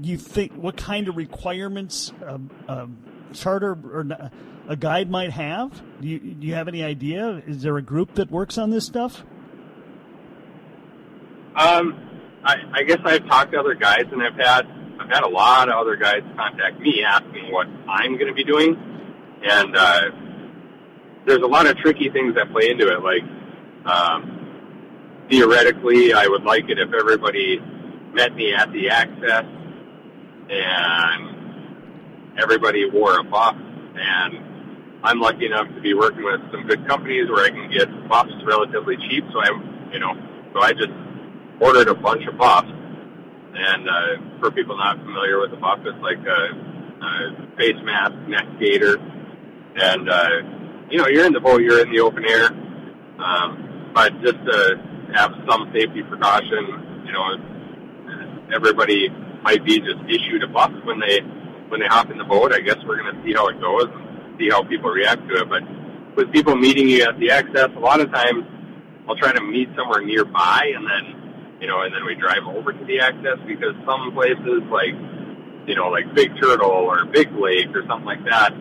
you 0.00 0.16
think, 0.16 0.52
what 0.52 0.76
kind 0.76 1.08
of 1.08 1.16
requirements 1.16 2.12
a, 2.22 2.40
a 2.68 2.88
charter 3.32 3.72
or 3.72 4.06
a 4.68 4.76
guide 4.76 5.10
might 5.10 5.30
have? 5.30 5.82
Do 6.00 6.08
you 6.08 6.18
do 6.18 6.46
you 6.46 6.54
have 6.54 6.68
any 6.68 6.82
idea? 6.82 7.42
Is 7.46 7.62
there 7.62 7.76
a 7.76 7.82
group 7.82 8.14
that 8.14 8.30
works 8.30 8.58
on 8.58 8.70
this 8.70 8.86
stuff? 8.86 9.24
Um, 11.56 11.98
I, 12.44 12.56
I 12.72 12.82
guess 12.84 12.98
I've 13.04 13.26
talked 13.26 13.52
to 13.52 13.58
other 13.58 13.74
guides, 13.74 14.12
and 14.12 14.22
I've 14.22 14.36
had 14.36 14.66
I've 15.00 15.10
had 15.10 15.24
a 15.24 15.28
lot 15.28 15.68
of 15.68 15.74
other 15.74 15.96
guides 15.96 16.24
contact 16.36 16.80
me 16.80 17.02
asking 17.02 17.50
what 17.50 17.66
I'm 17.88 18.14
going 18.14 18.28
to 18.28 18.34
be 18.34 18.44
doing, 18.44 18.76
and 19.42 19.76
uh, 19.76 20.00
there's 21.26 21.42
a 21.42 21.46
lot 21.46 21.66
of 21.66 21.76
tricky 21.76 22.10
things 22.10 22.34
that 22.34 22.50
play 22.50 22.70
into 22.70 22.88
it. 22.88 23.02
Like 23.02 23.22
um, 23.84 25.26
theoretically, 25.30 26.12
I 26.12 26.26
would 26.26 26.44
like 26.44 26.68
it 26.68 26.78
if 26.78 26.92
everybody 26.92 27.60
met 28.12 28.34
me 28.34 28.54
at 28.54 28.72
the 28.72 28.90
access 28.90 29.44
and 30.50 32.38
everybody 32.38 32.88
wore 32.90 33.18
a 33.18 33.24
buff. 33.24 33.56
And 33.94 35.00
I'm 35.02 35.20
lucky 35.20 35.46
enough 35.46 35.68
to 35.74 35.80
be 35.80 35.94
working 35.94 36.24
with 36.24 36.40
some 36.50 36.66
good 36.66 36.86
companies 36.86 37.28
where 37.28 37.44
I 37.44 37.50
can 37.50 37.70
get 37.70 37.88
buffs 38.08 38.32
relatively 38.44 38.96
cheap. 38.96 39.24
So 39.32 39.40
I'm, 39.40 39.92
you 39.92 39.98
know, 40.00 40.14
so 40.52 40.60
I 40.60 40.72
just 40.72 40.92
ordered 41.60 41.88
a 41.88 41.94
bunch 41.94 42.26
of 42.26 42.38
buffs. 42.38 42.68
And 43.54 43.88
uh, 43.88 44.40
for 44.40 44.50
people 44.50 44.76
not 44.76 44.98
familiar 44.98 45.40
with 45.40 45.50
the 45.50 45.56
buff, 45.56 45.80
it's 45.84 45.98
like 46.00 46.18
a, 46.18 47.04
a 47.04 47.56
face 47.56 47.76
mask, 47.82 48.14
neck 48.28 48.46
gaiter, 48.60 48.98
and 49.76 50.08
uh, 50.08 50.28
you 50.90 50.98
know 50.98 51.06
you're 51.08 51.26
in 51.26 51.32
the 51.32 51.40
boat, 51.40 51.62
you're 51.62 51.80
in 51.80 51.92
the 51.92 52.00
open 52.00 52.24
air, 52.28 52.46
um, 53.18 53.92
but 53.94 54.12
just 54.22 54.36
to 54.36 54.80
have 55.14 55.32
some 55.48 55.70
safety 55.72 56.02
precaution, 56.02 57.04
you 57.06 57.12
know, 57.12 58.54
everybody 58.54 59.08
might 59.42 59.64
be 59.64 59.80
just 59.80 60.00
issued 60.08 60.42
a 60.42 60.48
buff 60.48 60.72
when 60.84 61.00
they 61.00 61.20
when 61.68 61.80
they 61.80 61.86
hop 61.86 62.10
in 62.10 62.18
the 62.18 62.24
boat. 62.24 62.52
I 62.52 62.60
guess 62.60 62.76
we're 62.86 63.00
going 63.00 63.14
to 63.14 63.22
see 63.24 63.34
how 63.34 63.48
it 63.48 63.60
goes 63.60 63.86
and 63.92 64.38
see 64.38 64.48
how 64.50 64.62
people 64.62 64.90
react 64.90 65.26
to 65.28 65.34
it. 65.42 65.48
But 65.48 65.62
with 66.16 66.32
people 66.32 66.56
meeting 66.56 66.88
you 66.88 67.02
at 67.02 67.18
the 67.18 67.30
access, 67.30 67.68
a 67.76 67.80
lot 67.80 68.00
of 68.00 68.10
times 68.12 68.44
I'll 69.08 69.16
try 69.16 69.32
to 69.32 69.42
meet 69.42 69.68
somewhere 69.76 70.02
nearby, 70.04 70.72
and 70.74 70.84
then 70.84 71.58
you 71.60 71.66
know, 71.66 71.82
and 71.82 71.94
then 71.94 72.04
we 72.04 72.14
drive 72.14 72.44
over 72.46 72.72
to 72.72 72.84
the 72.84 73.00
access 73.00 73.38
because 73.46 73.74
some 73.86 74.12
places 74.12 74.62
like 74.70 74.94
you 75.66 75.74
know, 75.74 75.88
like 75.88 76.14
Big 76.14 76.30
Turtle 76.40 76.70
or 76.70 77.04
Big 77.04 77.28
Lake 77.32 77.68
or 77.74 77.84
something 77.86 78.06
like 78.06 78.24
that. 78.24 78.52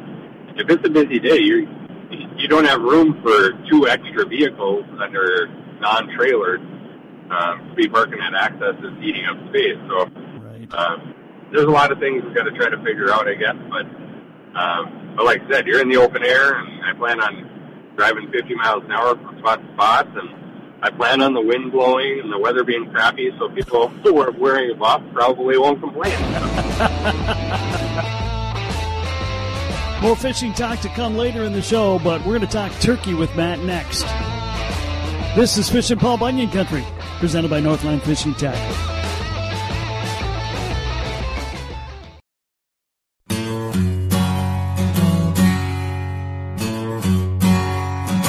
If 0.57 0.69
it's 0.69 0.85
a 0.85 0.89
busy 0.89 1.19
day, 1.19 1.37
you 1.39 1.67
you 2.37 2.47
don't 2.47 2.65
have 2.65 2.81
room 2.81 3.19
for 3.21 3.51
two 3.69 3.87
extra 3.87 4.25
vehicles 4.25 4.85
that 4.99 5.15
are 5.15 5.47
non-trailered. 5.79 6.73
Um, 7.29 7.69
to 7.69 7.75
be 7.75 7.89
parking 7.89 8.19
at 8.21 8.33
access 8.33 8.75
is 8.79 8.93
eating 9.03 9.25
up 9.25 9.35
space. 9.49 9.77
So 9.89 10.05
Right. 10.39 10.73
um, 10.73 11.13
there's 11.51 11.65
a 11.65 11.69
lot 11.69 11.91
of 11.91 11.99
things 11.99 12.23
we've 12.23 12.33
got 12.33 12.43
to 12.43 12.51
try 12.51 12.69
to 12.69 12.77
figure 12.83 13.11
out, 13.11 13.27
I 13.27 13.33
guess. 13.35 13.55
But 13.69 13.85
um, 14.57 15.13
but 15.17 15.25
like 15.25 15.41
I 15.43 15.49
said, 15.51 15.67
you're 15.67 15.81
in 15.81 15.89
the 15.89 15.97
open 15.97 16.23
air, 16.23 16.57
and 16.57 16.85
I 16.85 16.93
plan 16.93 17.19
on 17.21 17.93
driving 17.97 18.31
50 18.31 18.55
miles 18.55 18.83
an 18.85 18.91
hour 18.91 19.15
from 19.15 19.37
spot 19.39 19.61
to 19.61 19.73
spot, 19.73 20.07
and 20.17 20.29
I 20.81 20.89
plan 20.91 21.21
on 21.21 21.33
the 21.33 21.41
wind 21.41 21.71
blowing 21.71 22.21
and 22.23 22.31
the 22.31 22.39
weather 22.39 22.63
being 22.63 22.89
crappy, 22.91 23.29
so 23.37 23.49
people 23.49 23.89
who 23.89 24.19
are 24.21 24.31
wearing 24.31 24.71
a 24.71 24.75
buff 24.75 25.01
probably 25.13 25.57
won't 25.57 25.81
complain. 25.81 26.13
More 30.01 30.15
fishing 30.15 30.53
talk 30.53 30.79
to 30.81 30.89
come 30.89 31.17
later 31.17 31.43
in 31.43 31.53
the 31.53 31.61
show, 31.61 31.97
but 31.99 32.21
we're 32.21 32.37
going 32.37 32.41
to 32.41 32.47
talk 32.47 32.71
turkey 32.79 33.15
with 33.15 33.35
Matt 33.35 33.59
next. 33.59 34.03
This 35.35 35.57
is 35.57 35.69
Fishing 35.69 35.97
Paul 35.97 36.17
Bunyan 36.17 36.51
Country, 36.51 36.85
presented 37.19 37.49
by 37.49 37.59
Northland 37.59 38.03
Fishing 38.03 38.35
Tackle. 38.35 38.96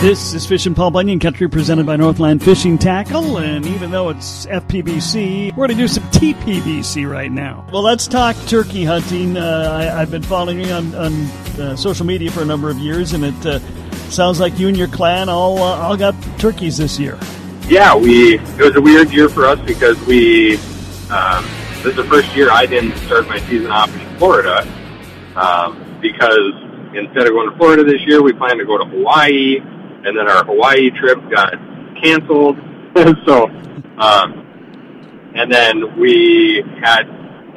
This 0.01 0.33
is 0.33 0.47
Fishing 0.47 0.77
Paul 0.77 0.93
Bunyan 0.93 1.19
Country 1.19 1.51
presented 1.51 1.85
by 1.85 1.97
Northland 1.97 2.41
Fishing 2.41 2.79
Tackle, 2.79 3.39
and 3.39 3.67
even 3.67 3.91
though 3.91 4.11
it's 4.11 4.47
FPBC, 4.47 5.51
we're 5.57 5.67
going 5.67 5.71
to 5.71 5.75
do 5.75 5.89
some 5.89 6.05
TPBC 6.05 7.11
right 7.11 7.33
now. 7.33 7.67
Well, 7.73 7.83
let's 7.83 8.07
talk 8.07 8.37
turkey 8.47 8.85
hunting. 8.85 9.37
Uh, 9.37 9.69
I, 9.73 10.01
I've 10.01 10.13
been 10.13 10.23
following 10.23 10.61
you 10.61 10.71
on, 10.71 10.95
on 10.95 11.13
uh, 11.61 11.75
social 11.75 12.07
media 12.07 12.31
for 12.31 12.43
a 12.43 12.45
number 12.45 12.71
of 12.71 12.79
years, 12.79 13.13
and 13.13 13.25
it 13.25 13.45
uh, 13.45 13.59
sounds 14.09 14.39
like 14.39 14.57
you 14.57 14.69
and 14.69 14.77
your 14.77 14.87
clan 14.87 15.29
all 15.29 15.59
uh, 15.59 15.77
all 15.79 15.97
got 15.97 16.15
turkeys 16.39 16.77
this 16.77 16.97
year. 17.01 17.19
Yeah, 17.67 17.97
we 17.97 18.39
it 18.39 18.61
was 18.61 18.77
a 18.77 18.81
weird 18.81 19.11
year 19.11 19.29
for 19.29 19.47
us 19.47 19.59
because 19.67 20.01
we 20.07 20.59
um, 21.11 21.45
this 21.79 21.87
is 21.87 21.97
the 21.97 22.05
first 22.05 22.37
year 22.37 22.53
I 22.53 22.67
didn't 22.67 22.97
start 22.99 23.27
my 23.27 23.41
season 23.41 23.73
off 23.73 23.93
in 23.93 24.17
Florida 24.19 24.61
um, 25.35 25.99
because 26.01 26.55
instead 26.95 27.27
of 27.27 27.33
going 27.33 27.51
to 27.51 27.57
Florida 27.57 27.83
this 27.83 28.07
year, 28.07 28.23
we 28.23 28.33
planned 28.33 28.61
to 28.61 28.65
go 28.65 28.79
to 28.79 28.85
Hawaii, 28.85 29.59
and 30.09 30.17
then 30.17 30.29
our 30.29 30.45
Hawaii 30.45 30.91
trip 30.91 31.19
got 31.31 31.53
canceled. 32.03 32.57
so, 33.27 33.45
um, 33.99 35.33
and 35.35 35.53
then 35.53 36.01
we 36.01 36.65
had 36.83 37.05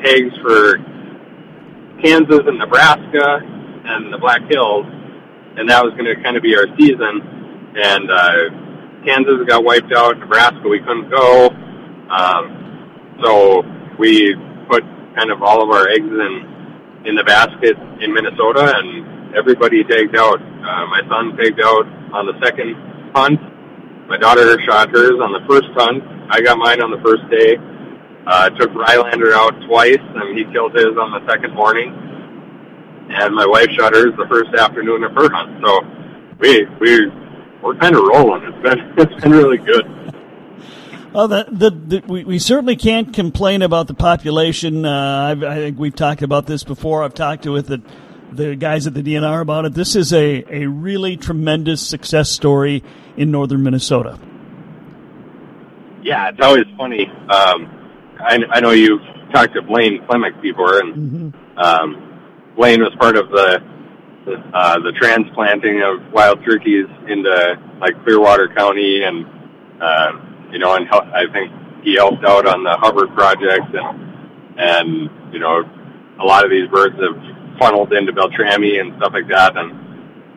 tags 0.04 0.36
for 0.44 0.78
Kansas 2.04 2.42
and 2.46 2.60
Nebraska 2.60 3.40
and 3.42 4.14
the 4.14 4.18
Black 4.18 4.42
Hills, 4.50 4.86
and 5.56 5.70
that 5.70 5.84
was 5.84 5.94
going 5.94 6.06
to 6.06 6.22
kind 6.22 6.36
of 6.36 6.44
be 6.44 6.56
our 6.56 6.68
season. 6.78 7.72
And 7.76 8.12
uh, 8.12 9.06
Kansas 9.06 9.48
got 9.48 9.64
wiped 9.64 9.94
out. 9.96 10.20
Nebraska, 10.20 10.68
we 10.68 10.80
couldn't 10.80 11.10
go. 11.10 11.50
Um, 12.12 13.18
so 13.24 13.64
we 13.98 14.36
put 14.70 14.84
kind 15.16 15.32
of 15.32 15.42
all 15.42 15.64
of 15.64 15.70
our 15.70 15.88
eggs 15.88 16.06
in 16.06 16.52
in 17.06 17.16
the 17.16 17.24
basket 17.24 17.78
in 18.02 18.14
Minnesota, 18.14 18.74
and 18.76 19.34
everybody 19.36 19.84
tagged 19.84 20.16
out. 20.16 20.40
Uh, 20.62 20.86
my 20.88 21.02
son 21.10 21.36
tagged 21.38 21.60
out 21.62 21.86
on 22.14 22.26
the 22.26 22.38
second 22.44 22.76
hunt. 23.16 23.40
My 24.08 24.18
daughter 24.18 24.60
shot 24.62 24.90
hers 24.90 25.20
on 25.22 25.32
the 25.34 25.42
first 25.48 25.68
hunt. 25.74 26.04
I 26.30 26.42
got 26.42 26.58
mine 26.58 26.82
on 26.82 26.92
the 26.92 27.02
first 27.02 27.24
day. 27.30 27.58
Uh, 28.28 28.50
took 28.52 28.70
Rylander 28.72 29.34
out 29.34 29.56
twice, 29.68 29.98
and 30.00 30.38
he 30.38 30.46
killed 30.54 30.74
his 30.76 30.98
on 30.98 31.12
the 31.12 31.26
second 31.28 31.56
morning. 31.56 31.90
And 33.10 33.34
my 33.34 33.46
wife 33.46 33.70
shot 33.72 33.94
hers 33.94 34.14
the 34.18 34.28
first 34.30 34.54
afternoon 34.54 35.04
of 35.04 35.12
her 35.14 35.30
hunt. 35.32 35.64
So 35.66 35.80
we 36.40 36.66
we 36.80 37.08
we're 37.64 37.76
kind 37.76 37.96
of 37.96 38.04
rolling. 38.04 38.44
It's 38.44 38.62
been 38.62 38.94
it's 38.98 39.24
been 39.24 39.32
really 39.32 39.58
good. 39.58 39.86
Well, 41.14 41.28
the, 41.28 41.46
the, 41.52 41.72
the, 41.72 42.04
we, 42.08 42.24
we 42.24 42.40
certainly 42.40 42.78
can't 42.78 43.14
complain 43.14 43.64
about 43.64 43.88
the 43.88 43.94
population. 43.94 44.86
Uh, 44.86 45.32
I've, 45.32 45.44
I 45.44 45.56
think 45.56 45.78
we've 45.78 45.96
talked 45.96 46.22
about 46.22 46.46
this 46.46 46.64
before. 46.64 47.04
I've 47.04 47.14
talked 47.14 47.44
to 47.44 47.52
with 47.52 47.68
the, 47.68 47.82
the 48.32 48.56
guys 48.56 48.88
at 48.88 48.94
the 48.94 49.04
DNR 49.04 49.42
about 49.42 49.66
it. 49.66 49.74
This 49.74 49.96
is 49.96 50.14
a, 50.14 50.44
a 50.50 50.66
really 50.68 51.18
tremendous 51.18 51.86
success 51.86 52.30
story 52.30 52.84
in 53.18 53.32
northern 53.32 53.64
Minnesota. 53.64 54.20
Yeah, 56.04 56.30
it's 56.30 56.42
always 56.42 56.66
funny. 56.78 57.08
Um, 57.08 58.16
I, 58.20 58.40
I 58.50 58.60
know 58.60 58.72
you 58.72 59.00
talked 59.32 59.54
to 59.54 59.62
Blaine 59.62 60.02
Klemek 60.04 60.42
before, 60.42 60.80
and 60.80 61.34
um, 61.58 62.54
Blaine 62.56 62.82
was 62.82 62.94
part 63.00 63.18
of 63.18 63.30
the 63.30 63.62
uh, 64.54 64.80
the 64.80 64.92
transplanting 64.94 65.82
of 65.82 66.12
wild 66.14 66.44
turkeys 66.46 66.86
into 67.08 67.60
like 67.80 68.02
Clearwater 68.04 68.48
County, 68.56 69.04
and 69.04 69.26
uh, 69.82 70.12
you 70.52 70.60
know, 70.60 70.76
and 70.76 70.88
hel- 70.88 71.10
I 71.14 71.26
think 71.32 71.52
he 71.84 71.96
helped 71.96 72.24
out 72.24 72.46
on 72.46 72.64
the 72.64 72.78
Hubbard 72.78 73.14
project, 73.16 73.74
and 73.74 74.60
and 74.60 75.34
you 75.34 75.40
know, 75.40 75.64
a 76.20 76.26
lot 76.26 76.46
of 76.46 76.52
these 76.52 76.68
birds 76.70 76.96
have 77.02 77.18
funneled 77.62 77.94
into 77.94 78.12
Beltrami 78.12 78.80
and 78.80 78.98
stuff 78.98 79.14
like 79.14 79.30
that, 79.30 79.56
and 79.56 79.72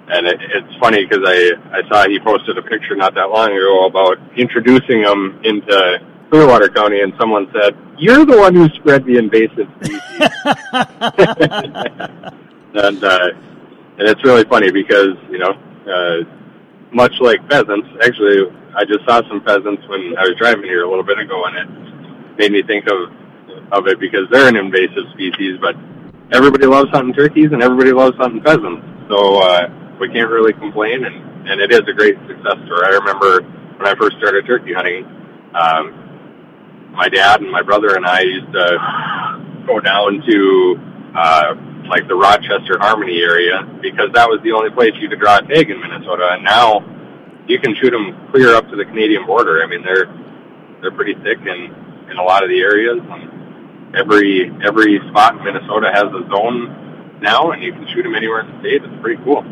and 0.08 0.26
it, 0.26 0.38
it's 0.40 0.76
funny 0.78 1.04
because 1.04 1.24
I 1.26 1.52
I 1.72 1.82
saw 1.88 2.06
he 2.06 2.20
posted 2.20 2.58
a 2.58 2.62
picture 2.62 2.94
not 2.94 3.14
that 3.14 3.30
long 3.30 3.48
ago 3.48 3.86
about 3.86 4.18
introducing 4.36 5.00
them 5.02 5.40
into 5.42 6.00
Clearwater 6.30 6.68
County, 6.68 7.00
and 7.00 7.14
someone 7.18 7.50
said, 7.54 7.74
"You're 7.98 8.26
the 8.26 8.36
one 8.36 8.54
who 8.54 8.68
spread 8.80 9.06
the 9.06 9.16
invasive 9.16 9.66
species." 9.80 10.02
and 12.84 13.02
uh, 13.02 13.30
and 13.98 14.08
it's 14.08 14.22
really 14.22 14.44
funny 14.44 14.70
because 14.70 15.16
you 15.30 15.38
know, 15.38 15.56
uh, 15.88 16.18
much 16.92 17.18
like 17.20 17.40
pheasants, 17.48 17.88
actually, 18.04 18.52
I 18.76 18.84
just 18.84 19.02
saw 19.06 19.26
some 19.28 19.40
pheasants 19.42 19.88
when 19.88 20.14
I 20.18 20.28
was 20.28 20.36
driving 20.36 20.64
here 20.64 20.84
a 20.84 20.88
little 20.88 21.04
bit 21.04 21.18
ago, 21.18 21.46
and 21.46 21.56
it 21.56 21.68
made 22.36 22.52
me 22.52 22.62
think 22.62 22.86
of 22.86 23.10
of 23.72 23.86
it 23.86 23.98
because 23.98 24.28
they're 24.30 24.48
an 24.48 24.56
invasive 24.56 25.08
species, 25.14 25.58
but 25.60 25.74
everybody 26.34 26.66
loves 26.66 26.90
hunting 26.90 27.14
turkeys 27.14 27.52
and 27.52 27.62
everybody 27.62 27.92
loves 27.92 28.16
hunting 28.16 28.42
pheasants, 28.42 28.84
so 29.08 29.38
uh, 29.40 29.68
we 30.00 30.08
can't 30.10 30.30
really 30.30 30.52
complain, 30.52 31.04
and 31.04 31.48
and 31.48 31.60
it 31.60 31.72
is 31.72 31.82
a 31.86 31.92
great 31.92 32.16
success 32.26 32.56
story. 32.66 32.82
I 32.84 32.98
remember 32.98 33.42
when 33.76 33.86
I 33.86 33.94
first 33.94 34.16
started 34.16 34.46
turkey 34.46 34.72
hunting. 34.72 35.04
Um, 35.54 36.92
my 36.92 37.08
dad 37.08 37.40
and 37.42 37.50
my 37.50 37.62
brother 37.62 37.96
and 37.96 38.06
I 38.06 38.20
used 38.20 38.50
to 38.52 39.64
go 39.66 39.80
down 39.80 40.22
to 40.26 40.80
uh, 41.14 41.54
like 41.86 42.08
the 42.08 42.14
Rochester 42.14 42.78
Harmony 42.78 43.20
area 43.20 43.62
because 43.82 44.08
that 44.14 44.28
was 44.28 44.40
the 44.42 44.52
only 44.52 44.70
place 44.70 44.92
you 45.00 45.08
could 45.08 45.20
draw 45.20 45.38
a 45.38 45.42
tag 45.42 45.70
in 45.70 45.80
Minnesota. 45.80 46.30
And 46.32 46.44
now 46.44 46.80
you 47.46 47.58
can 47.58 47.74
shoot 47.76 47.90
them 47.90 48.30
clear 48.30 48.54
up 48.54 48.68
to 48.70 48.76
the 48.76 48.84
Canadian 48.84 49.26
border. 49.26 49.62
I 49.62 49.66
mean, 49.66 49.82
they're 49.82 50.06
they're 50.80 50.94
pretty 50.94 51.14
thick 51.22 51.38
in 51.40 51.74
in 52.10 52.16
a 52.16 52.22
lot 52.22 52.42
of 52.42 52.48
the 52.48 52.60
areas. 52.60 52.98
And 53.02 53.33
every 53.96 54.50
every 54.64 55.00
spot 55.10 55.36
in 55.36 55.44
Minnesota 55.44 55.90
has 55.92 56.04
a 56.04 56.28
zone 56.34 57.18
now, 57.22 57.52
and 57.52 57.62
you 57.62 57.72
can 57.72 57.86
shoot 57.94 58.02
them 58.02 58.14
anywhere 58.14 58.40
in 58.40 58.52
the 58.52 58.60
state. 58.60 58.82
It's 58.84 59.02
pretty 59.02 59.22
cool. 59.24 59.44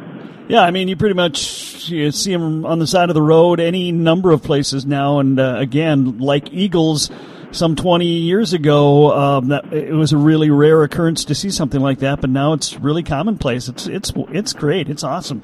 Yeah, 0.49 0.61
I 0.61 0.71
mean, 0.71 0.89
you 0.89 0.97
pretty 0.97 1.15
much 1.15 1.89
you 1.89 2.11
see 2.11 2.33
them 2.33 2.67
on 2.67 2.79
the 2.79 2.87
side 2.87 3.09
of 3.09 3.15
the 3.15 3.23
road, 3.23 3.61
any 3.61 3.93
number 3.93 4.31
of 4.33 4.43
places 4.43 4.85
now. 4.85 5.19
And 5.21 5.39
uh, 5.39 5.57
again, 5.59 6.19
like 6.19 6.53
eagles, 6.53 7.11
some 7.53 7.77
20 7.77 8.07
years 8.07 8.53
ago, 8.53 9.13
um, 9.13 9.49
that 9.49 9.73
it 9.73 9.93
was 9.93 10.13
a 10.13 10.17
really 10.17 10.51
rare 10.51 10.83
occurrence 10.83 11.25
to 11.27 11.35
see 11.35 11.51
something 11.51 11.81
like 11.81 12.01
that. 12.01 12.21
But 12.21 12.31
now 12.31 12.53
it's 12.55 12.79
really 12.79 13.03
commonplace. 13.03 13.69
It's 13.69 13.87
it's 13.87 14.13
it's 14.31 14.53
great. 14.53 14.89
It's 14.89 15.05
awesome. 15.05 15.43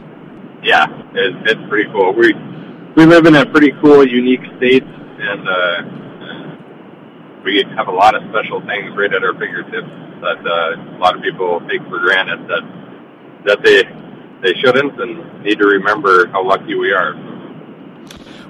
yeah, 0.62 0.86
it, 1.14 1.34
it's 1.46 1.68
pretty 1.68 1.90
cool. 1.92 2.12
We 2.12 2.34
we 2.96 3.06
live 3.06 3.26
in 3.26 3.36
a 3.36 3.46
pretty 3.46 3.72
cool, 3.80 4.06
unique 4.06 4.40
state, 4.56 4.82
and 4.82 5.48
uh, 5.48 5.97
we 7.48 7.64
have 7.76 7.88
a 7.88 7.92
lot 7.92 8.14
of 8.14 8.22
special 8.28 8.60
things 8.66 8.94
right 8.96 9.12
at 9.12 9.24
our 9.24 9.32
fingertips 9.38 9.88
that 10.20 10.38
uh, 10.44 10.96
a 10.96 11.00
lot 11.00 11.16
of 11.16 11.22
people 11.22 11.60
take 11.68 11.80
for 11.88 11.98
granted 12.00 12.46
that 12.48 12.64
that 13.46 13.58
they 13.64 13.82
they 14.42 14.54
shouldn't 14.60 15.00
and 15.00 15.42
need 15.42 15.58
to 15.58 15.66
remember 15.66 16.28
how 16.28 16.46
lucky 16.46 16.74
we 16.74 16.92
are. 16.92 17.14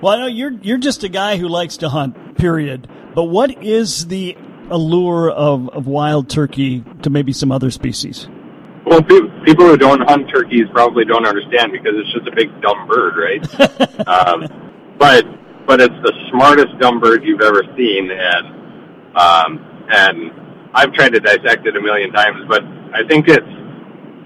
Well, 0.01 0.15
I 0.15 0.19
know 0.19 0.27
you're 0.27 0.53
you're 0.53 0.79
just 0.79 1.05
a 1.05 1.09
guy 1.09 1.37
who 1.37 1.49
likes 1.49 1.77
to 1.79 1.89
hunt. 1.89 2.37
Period. 2.37 2.89
But 3.15 3.25
what 3.25 3.63
is 3.63 4.07
the 4.07 4.37
allure 4.71 5.31
of, 5.31 5.69
of 5.71 5.87
wild 5.87 6.29
turkey 6.29 6.85
to 7.03 7.11
maybe 7.11 7.33
some 7.33 7.51
other 7.51 7.71
species? 7.71 8.29
Well, 8.85 9.03
pe- 9.03 9.45
people 9.45 9.67
who 9.67 9.77
don't 9.77 10.03
hunt 10.09 10.31
turkeys 10.33 10.67
probably 10.73 11.05
don't 11.05 11.27
understand 11.27 11.73
because 11.73 11.93
it's 11.95 12.13
just 12.13 12.27
a 12.29 12.35
big 12.35 12.49
dumb 12.63 12.87
bird, 12.87 13.15
right? 13.17 13.43
um, 14.09 14.47
but 14.99 15.25
but 15.67 15.81
it's 15.81 15.95
the 16.03 16.13
smartest 16.31 16.79
dumb 16.79 17.01
bird 17.01 17.25
you've 17.25 17.43
ever 17.43 17.63
seen, 17.77 18.11
and 18.11 18.58
um, 19.19 19.59
and 19.91 20.71
I've 20.75 20.93
tried 20.93 21.13
to 21.15 21.21
dissect 21.21 21.67
it 21.67 21.77
a 21.77 21.81
million 21.81 22.13
times, 22.13 22.47
but 22.49 22.63
I 22.95 23.03
think 23.09 23.29
it's 23.29 23.47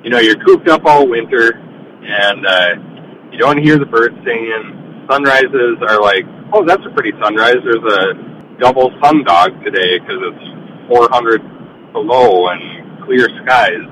you 0.05 0.11
know 0.11 0.19
you're 0.19 0.43
cooped 0.45 0.69
up 0.69 0.85
all 0.85 1.09
winter, 1.09 1.53
and 1.55 2.47
uh, 2.47 3.31
you 3.33 3.39
don't 3.39 3.59
hear 3.59 3.79
the 3.79 3.87
birds 3.87 4.17
singing. 4.25 5.07
Sunrises 5.09 5.79
are 5.89 6.01
like 6.01 6.27
oh, 6.53 6.65
that's 6.65 6.85
a 6.87 6.91
pretty 6.91 7.13
sunrise. 7.21 7.57
There's 7.65 7.93
a 7.93 8.59
double 8.61 8.93
sun 9.03 9.25
dog 9.25 9.65
today 9.65 9.99
because 9.99 10.21
it's 10.21 10.89
400 10.89 11.93
below 11.93 12.49
and 12.49 13.05
clear 13.05 13.29
skies. 13.43 13.83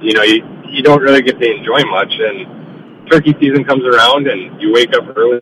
You 0.00 0.14
know, 0.14 0.22
you, 0.22 0.42
you 0.70 0.82
don't 0.82 1.00
really 1.00 1.22
get 1.22 1.38
to 1.38 1.46
enjoy 1.46 1.80
much. 1.90 2.12
And 2.12 3.10
turkey 3.10 3.34
season 3.40 3.64
comes 3.64 3.84
around 3.84 4.26
and 4.26 4.60
you 4.60 4.72
wake 4.72 4.94
up 4.96 5.04
early. 5.16 5.40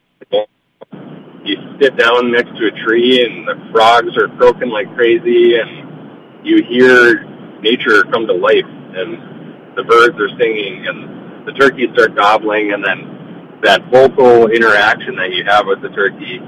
Sit 1.82 1.96
down 1.96 2.30
next 2.30 2.56
to 2.56 2.68
a 2.68 2.84
tree 2.86 3.26
and 3.26 3.48
the 3.48 3.58
frogs 3.72 4.16
are 4.16 4.28
croaking 4.38 4.70
like 4.70 4.86
crazy 4.94 5.58
and 5.58 6.46
you 6.46 6.62
hear 6.62 7.24
nature 7.60 8.04
come 8.04 8.24
to 8.28 8.32
life 8.32 8.70
and 8.94 9.76
the 9.76 9.82
birds 9.82 10.14
are 10.20 10.28
singing 10.38 10.86
and 10.86 11.44
the 11.44 11.52
turkeys 11.54 11.88
start 11.94 12.14
gobbling 12.14 12.72
and 12.72 12.84
then 12.84 13.58
that 13.64 13.82
vocal 13.90 14.46
interaction 14.46 15.16
that 15.16 15.32
you 15.32 15.42
have 15.44 15.66
with 15.66 15.82
the 15.82 15.88
turkey 15.88 16.38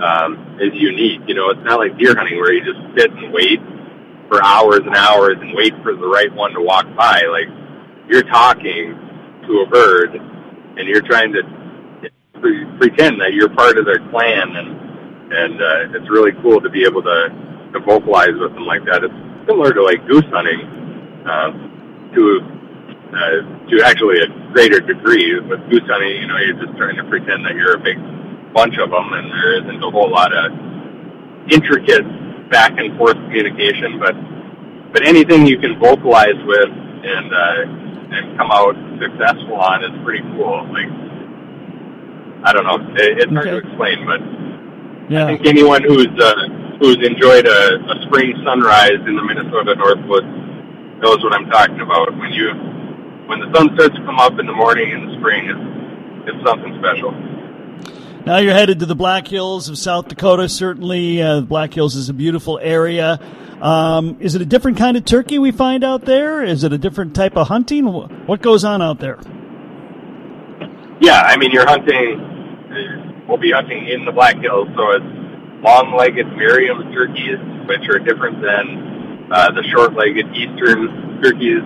um, 0.00 0.56
is 0.58 0.72
unique. 0.72 1.20
You 1.26 1.34
know, 1.34 1.50
it's 1.50 1.64
not 1.64 1.78
like 1.78 1.98
deer 1.98 2.16
hunting 2.16 2.38
where 2.38 2.54
you 2.54 2.64
just 2.64 2.80
sit 2.96 3.10
and 3.12 3.30
wait 3.30 3.60
for 4.28 4.42
hours 4.42 4.80
and 4.86 4.96
hours 4.96 5.36
and 5.38 5.54
wait 5.54 5.74
for 5.82 5.94
the 5.94 6.06
right 6.06 6.32
one 6.32 6.54
to 6.54 6.62
walk 6.62 6.86
by. 6.96 7.24
Like 7.28 7.48
you're 8.08 8.24
talking 8.24 8.96
to 9.46 9.52
a 9.60 9.66
bird 9.68 10.14
and 10.16 10.88
you're 10.88 11.02
trying 11.02 11.34
to 11.34 11.42
pre- 12.42 12.66
pretend 12.76 13.20
that 13.22 13.32
you're 13.32 13.48
part 13.48 13.78
of 13.78 13.86
their 13.86 14.02
clan 14.10 14.56
and 14.58 14.82
and 15.32 15.54
uh, 15.62 15.96
it's 15.96 16.10
really 16.10 16.32
cool 16.42 16.60
to 16.60 16.68
be 16.68 16.84
able 16.84 17.02
to 17.02 17.18
to 17.72 17.80
vocalize 17.80 18.36
with 18.36 18.52
them 18.52 18.66
like 18.66 18.84
that. 18.84 19.02
It's 19.02 19.14
similar 19.48 19.72
to 19.72 19.82
like 19.82 20.04
goose 20.06 20.28
hunting 20.28 20.60
uh, 21.24 21.50
to 22.12 22.22
uh, 23.12 23.38
to 23.70 23.74
actually 23.84 24.20
a 24.20 24.28
greater 24.52 24.80
degree. 24.80 25.40
With 25.40 25.60
goose 25.70 25.88
hunting, 25.88 26.20
you 26.20 26.28
know, 26.28 26.36
you're 26.36 26.60
just 26.60 26.76
trying 26.76 26.96
to 26.96 27.04
pretend 27.04 27.44
that 27.46 27.54
you're 27.56 27.76
a 27.76 27.82
big 27.82 27.96
bunch 28.52 28.76
of 28.76 28.90
them, 28.90 29.12
and 29.12 29.30
there 29.30 29.64
isn't 29.64 29.82
a 29.82 29.90
whole 29.90 30.10
lot 30.10 30.32
of 30.36 30.52
intricate 31.48 32.04
back 32.50 32.76
and 32.76 32.96
forth 32.98 33.16
communication. 33.16 33.98
But 33.98 34.14
but 34.92 35.06
anything 35.08 35.46
you 35.46 35.58
can 35.58 35.80
vocalize 35.80 36.36
with 36.44 36.68
and 36.68 37.32
uh, 37.32 37.60
and 38.12 38.36
come 38.36 38.50
out 38.52 38.76
successful 39.00 39.56
on 39.56 39.84
is 39.84 39.96
pretty 40.04 40.20
cool. 40.36 40.68
Like 40.68 40.92
I 42.44 42.52
don't 42.52 42.64
know, 42.64 42.78
it, 42.96 43.18
it's 43.18 43.32
hard 43.32 43.46
to 43.46 43.56
explain, 43.58 44.04
but 44.06 44.20
Yeah. 45.10 45.26
I 45.26 45.36
think 45.36 45.46
anyone 45.46 45.82
who's 45.82 46.08
uh, 46.20 46.34
who's 46.80 46.98
enjoyed 47.06 47.46
a, 47.46 47.78
a 47.90 48.02
spring 48.06 48.34
sunrise 48.44 48.98
in 49.06 49.14
the 49.16 49.22
Minnesota 49.22 49.74
Northwoods 49.76 51.00
knows 51.00 51.22
what 51.22 51.32
I'm 51.34 51.48
talking 51.50 51.80
about. 51.80 52.16
When 52.16 52.32
you 52.32 52.50
when 53.26 53.40
the 53.40 53.52
sun 53.54 53.70
starts 53.74 53.94
to 53.96 54.02
come 54.04 54.18
up 54.18 54.38
in 54.38 54.46
the 54.46 54.52
morning 54.52 54.90
in 54.90 55.06
the 55.06 55.16
spring, 55.18 55.46
it's 55.46 56.34
it's 56.34 56.46
something 56.46 56.74
special. 56.78 57.12
Now 58.24 58.38
you're 58.38 58.52
headed 58.54 58.78
to 58.80 58.86
the 58.86 58.94
Black 58.94 59.26
Hills 59.26 59.68
of 59.68 59.76
South 59.78 60.06
Dakota. 60.08 60.48
Certainly, 60.48 61.20
uh, 61.20 61.40
the 61.40 61.46
Black 61.46 61.74
Hills 61.74 61.96
is 61.96 62.08
a 62.08 62.14
beautiful 62.14 62.58
area. 62.62 63.18
Um, 63.60 64.16
is 64.20 64.34
it 64.36 64.42
a 64.42 64.46
different 64.46 64.78
kind 64.78 64.96
of 64.96 65.04
turkey 65.04 65.38
we 65.38 65.50
find 65.52 65.82
out 65.84 66.04
there? 66.04 66.42
Is 66.42 66.62
it 66.64 66.72
a 66.72 66.78
different 66.78 67.14
type 67.14 67.36
of 67.36 67.48
hunting? 67.48 67.84
What 67.86 68.40
goes 68.42 68.64
on 68.64 68.80
out 68.82 68.98
there? 69.00 69.18
Yeah, 71.00 71.20
I 71.22 71.36
mean 71.36 71.50
you're 71.50 71.66
hunting. 71.66 72.28
We'll 73.28 73.38
be 73.38 73.52
hunting 73.52 73.86
in 73.88 74.04
the 74.04 74.12
Black 74.12 74.36
Hills, 74.36 74.68
so 74.74 74.90
it's 74.90 75.62
long-legged 75.62 76.26
Merriam 76.36 76.92
turkeys, 76.92 77.38
which 77.68 77.88
are 77.88 77.98
different 77.98 78.42
than 78.42 79.30
uh, 79.30 79.50
the 79.52 79.62
short-legged 79.70 80.34
Eastern 80.34 81.22
turkeys 81.22 81.62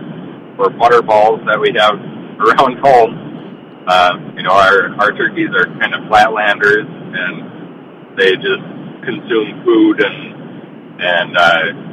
or 0.58 0.68
butterballs 0.68 1.44
that 1.46 1.58
we 1.60 1.72
have 1.76 1.96
around 2.40 2.78
home. 2.78 3.84
Uh, 3.86 4.12
you 4.36 4.42
know, 4.42 4.52
our 4.52 4.94
our 5.00 5.12
turkeys 5.12 5.48
are 5.54 5.64
kind 5.78 5.94
of 5.94 6.02
flatlanders, 6.10 6.84
and 6.84 8.18
they 8.18 8.34
just 8.36 8.64
consume 9.04 9.64
food 9.64 10.02
and 10.02 10.36
and 11.00 11.36
uh, 11.36 11.86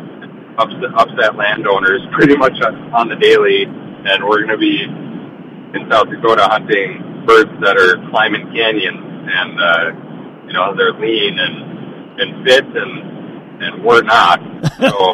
upset, 0.58 0.92
upset 0.96 1.36
landowners 1.36 2.02
pretty 2.12 2.36
much 2.36 2.54
on, 2.62 2.94
on 2.94 3.08
the 3.10 3.16
daily. 3.16 3.64
And 3.64 4.24
we're 4.26 4.44
going 4.44 4.52
to 4.52 4.58
be 4.58 4.84
in 4.84 5.90
South 5.90 6.10
Dakota 6.10 6.44
hunting 6.44 7.24
birds 7.26 7.52
that 7.62 7.78
are 7.78 7.96
climbing 8.12 8.52
canyons, 8.52 9.00
and 9.28 9.60
uh, 9.60 10.48
you 10.48 10.54
know 10.54 10.76
they're 10.76 10.94
lean 10.94 11.40
and 11.40 12.20
and 12.20 12.46
fit, 12.46 12.66
and 12.66 13.64
and 13.64 13.84
we're 13.84 14.02
not. 14.04 14.40
So 14.80 15.14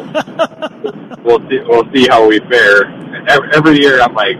we'll 1.24 1.42
see 1.48 1.60
we'll 1.66 1.92
see 1.92 2.06
how 2.08 2.26
we 2.26 2.38
fare. 2.50 2.96
Every, 3.28 3.48
every 3.54 3.78
year, 3.80 4.00
I'm 4.00 4.14
like, 4.14 4.36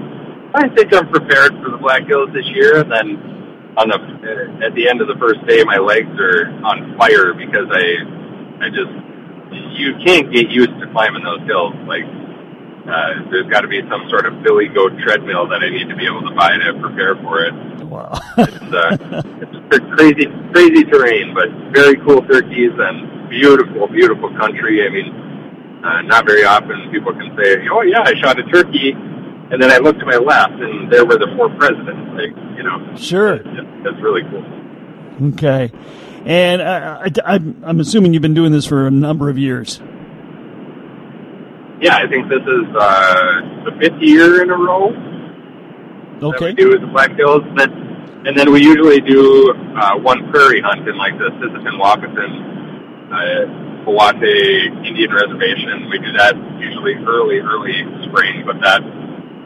I 0.55 0.69
think 0.75 0.95
I'm 0.95 1.09
prepared 1.09 1.53
for 1.63 1.71
the 1.71 1.79
Black 1.79 2.07
Hills 2.07 2.31
this 2.33 2.47
year, 2.47 2.81
and 2.81 2.91
then 2.91 3.31
on 3.77 3.89
the 3.89 4.67
at 4.67 4.75
the 4.75 4.89
end 4.89 5.01
of 5.01 5.09
the 5.09 5.17
first 5.19 5.47
day, 5.47 5.63
my 5.65 5.79
legs 5.79 6.11
are 6.19 6.51
on 6.65 6.97
fire 6.99 7.35
because 7.35 7.69
I 7.71 8.65
I 8.65 8.69
just 8.69 8.93
you 9.79 9.95
can't 10.05 10.33
get 10.33 10.51
used 10.51 10.75
to 10.81 10.87
climbing 10.93 11.25
those 11.25 11.43
hills 11.47 11.75
like 11.87 12.05
uh, 12.91 13.31
there's 13.31 13.47
got 13.49 13.61
to 13.63 13.69
be 13.69 13.81
some 13.89 14.09
sort 14.11 14.27
of 14.27 14.43
Billy 14.43 14.69
Goat 14.69 14.99
treadmill 14.99 15.47
that 15.49 15.63
I 15.63 15.71
need 15.71 15.89
to 15.89 15.97
be 15.97 16.07
able 16.07 16.23
to 16.29 16.35
buy 16.35 16.57
to 16.59 16.75
prepare 16.81 17.15
for 17.17 17.45
it. 17.45 17.55
Wow. 17.87 18.13
It's, 18.39 18.73
uh, 18.73 19.23
it's 19.73 19.87
crazy, 19.97 20.27
crazy 20.53 20.85
terrain, 20.85 21.35
but 21.35 21.49
very 21.73 21.97
cool 22.07 22.23
turkeys 22.23 22.73
and 22.79 23.29
beautiful, 23.31 23.87
beautiful 23.89 24.31
country. 24.37 24.87
I 24.87 24.91
mean, 24.91 25.81
uh, 25.85 26.03
not 26.03 26.27
very 26.27 26.45
often 26.45 26.91
people 26.93 27.13
can 27.13 27.35
say, 27.37 27.67
"Oh 27.73 27.83
yeah, 27.83 28.03
I 28.03 28.15
shot 28.21 28.39
a 28.39 28.45
turkey," 28.45 28.93
and 28.93 29.61
then 29.63 29.71
I 29.71 29.79
looked 29.79 30.01
to 30.01 30.07
my 30.07 30.17
left, 30.19 30.53
and 30.61 30.93
there 30.93 31.05
were 31.05 31.17
the 31.19 31.29
four 31.37 31.49
presidents. 31.57 32.11
Like, 32.15 32.37
you 32.57 32.63
know, 32.63 32.95
Sure. 32.97 33.39
that's 33.39 34.01
really 34.03 34.23
cool. 34.31 34.45
Okay. 35.33 35.73
And 36.25 36.61
uh, 36.63 37.01
I, 37.25 37.35
I'm 37.35 37.63
I'm 37.65 37.81
assuming 37.81 38.13
you've 38.13 38.23
been 38.23 38.35
doing 38.35 38.53
this 38.53 38.67
for 38.67 38.87
a 38.87 38.91
number 38.91 39.29
of 39.31 39.39
years. 39.39 39.81
Yeah, 41.81 41.97
I 41.97 42.07
think 42.09 42.29
this 42.29 42.45
is 42.45 42.67
uh, 42.77 43.65
the 43.65 43.73
fifth 43.81 44.01
year 44.01 44.43
in 44.43 44.51
a 44.51 44.57
row 44.57 44.93
that 46.21 46.41
we 46.41 46.53
do 46.53 46.79
the 46.79 46.87
Black 46.87 47.17
Hills. 47.17 47.41
And 47.41 47.59
then, 47.59 47.73
and 48.29 48.37
then 48.37 48.53
we 48.53 48.61
usually 48.61 49.01
do 49.01 49.49
uh, 49.81 49.97
one 49.97 50.29
prairie 50.31 50.61
hunt 50.61 50.87
in 50.87 50.97
like 51.01 51.17
the 51.17 51.33
Sisseton 51.41 51.81
Wahpeton 51.81 52.61
uh, 53.09 53.89
Oyate 53.89 54.85
Indian 54.85 55.09
Reservation. 55.09 55.89
We 55.89 55.99
do 55.99 56.13
that 56.21 56.37
usually 56.61 57.01
early, 57.01 57.41
early 57.41 57.81
spring, 58.05 58.45
but 58.45 58.61
that 58.61 58.85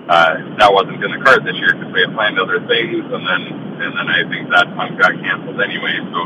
uh, 0.05 0.35
that 0.59 0.75
wasn't 0.75 1.03
in 1.03 1.11
the 1.15 1.23
card 1.25 1.47
this 1.47 1.55
year 1.57 1.73
because 1.73 1.95
we 1.95 2.03
had 2.03 2.13
planned 2.19 2.39
other 2.43 2.59
things, 2.67 2.99
and 2.99 3.23
then 3.23 3.43
and 3.79 3.91
then 3.95 4.07
I 4.11 4.27
think 4.27 4.51
that 4.51 4.67
hunt 4.75 4.99
got 4.99 5.15
canceled 5.23 5.63
anyway. 5.63 5.97
So 6.11 6.21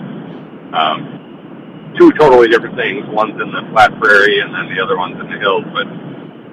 um, 0.72 1.17
two 1.98 2.12
totally 2.12 2.48
different 2.48 2.76
things. 2.76 3.04
One's 3.08 3.40
in 3.40 3.50
the 3.50 3.62
flat 3.72 3.98
prairie, 4.00 4.40
and 4.40 4.54
then 4.54 4.74
the 4.74 4.82
other 4.82 4.96
one's 4.96 5.18
in 5.20 5.28
the 5.30 5.38
hills. 5.38 5.64
But, 5.72 5.86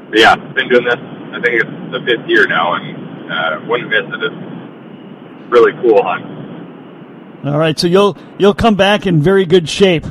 but 0.10 0.20
yeah, 0.20 0.36
been 0.36 0.70
doing 0.70 0.86
this. 0.86 0.98
I 0.98 1.40
think 1.42 1.62
it's 1.62 1.92
the 1.92 2.02
fifth 2.06 2.28
year 2.28 2.48
now, 2.48 2.74
and 2.74 3.32
uh, 3.32 3.60
wouldn't 3.68 3.90
miss 3.90 4.04
it. 4.04 4.22
It's 4.24 5.52
really 5.52 5.74
cool 5.82 6.04
hunt. 6.04 7.46
All 7.46 7.60
right. 7.60 7.78
So 7.78 7.88
you'll 7.88 8.18
you'll 8.40 8.56
come 8.56 8.76
back 8.76 9.06
in 9.06 9.22
very 9.22 9.46
good 9.46 9.70
shape. 9.70 10.06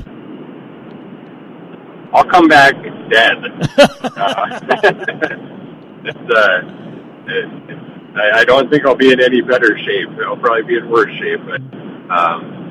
I'll 2.12 2.25
come 2.25 2.47
back 2.47 2.75
dead. 3.11 3.37
uh, 3.77 4.61
it's, 6.05 6.31
uh, 6.31 6.61
it, 7.27 7.79
I, 8.16 8.40
I 8.40 8.44
don't 8.44 8.70
think 8.70 8.87
I'll 8.87 8.94
be 8.94 9.12
in 9.12 9.20
any 9.20 9.40
better 9.40 9.77
shape. 9.79 10.09
I'll 10.25 10.37
probably 10.37 10.62
be 10.62 10.77
in 10.77 10.88
worse 10.88 11.11
shape, 11.18 11.40
but 11.44 11.61
um, 12.14 12.63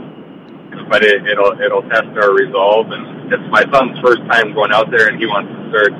but 0.89 1.03
it, 1.03 1.25
it'll 1.27 1.59
it'll 1.59 1.83
test 1.89 2.09
our 2.17 2.33
resolve. 2.33 2.87
And 2.91 3.31
it's 3.33 3.43
my 3.49 3.63
son's 3.71 3.97
first 4.03 4.21
time 4.29 4.53
going 4.53 4.71
out 4.71 4.91
there, 4.91 5.07
and 5.07 5.19
he 5.19 5.25
wants 5.25 5.51
to 5.51 5.61
start 5.69 5.93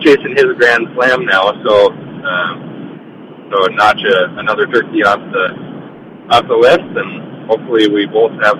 chasing 0.00 0.36
his 0.36 0.56
grand 0.56 0.88
slam 0.94 1.24
now. 1.26 1.52
So 1.64 1.92
um, 1.92 3.50
so 3.50 3.66
notch 3.74 4.02
a, 4.02 4.38
another 4.38 4.66
turkey 4.66 5.02
off 5.04 5.20
the 5.32 5.46
off 6.30 6.46
the 6.46 6.54
list, 6.54 6.80
and 6.80 7.48
hopefully 7.48 7.88
we 7.88 8.06
both 8.06 8.32
have 8.42 8.56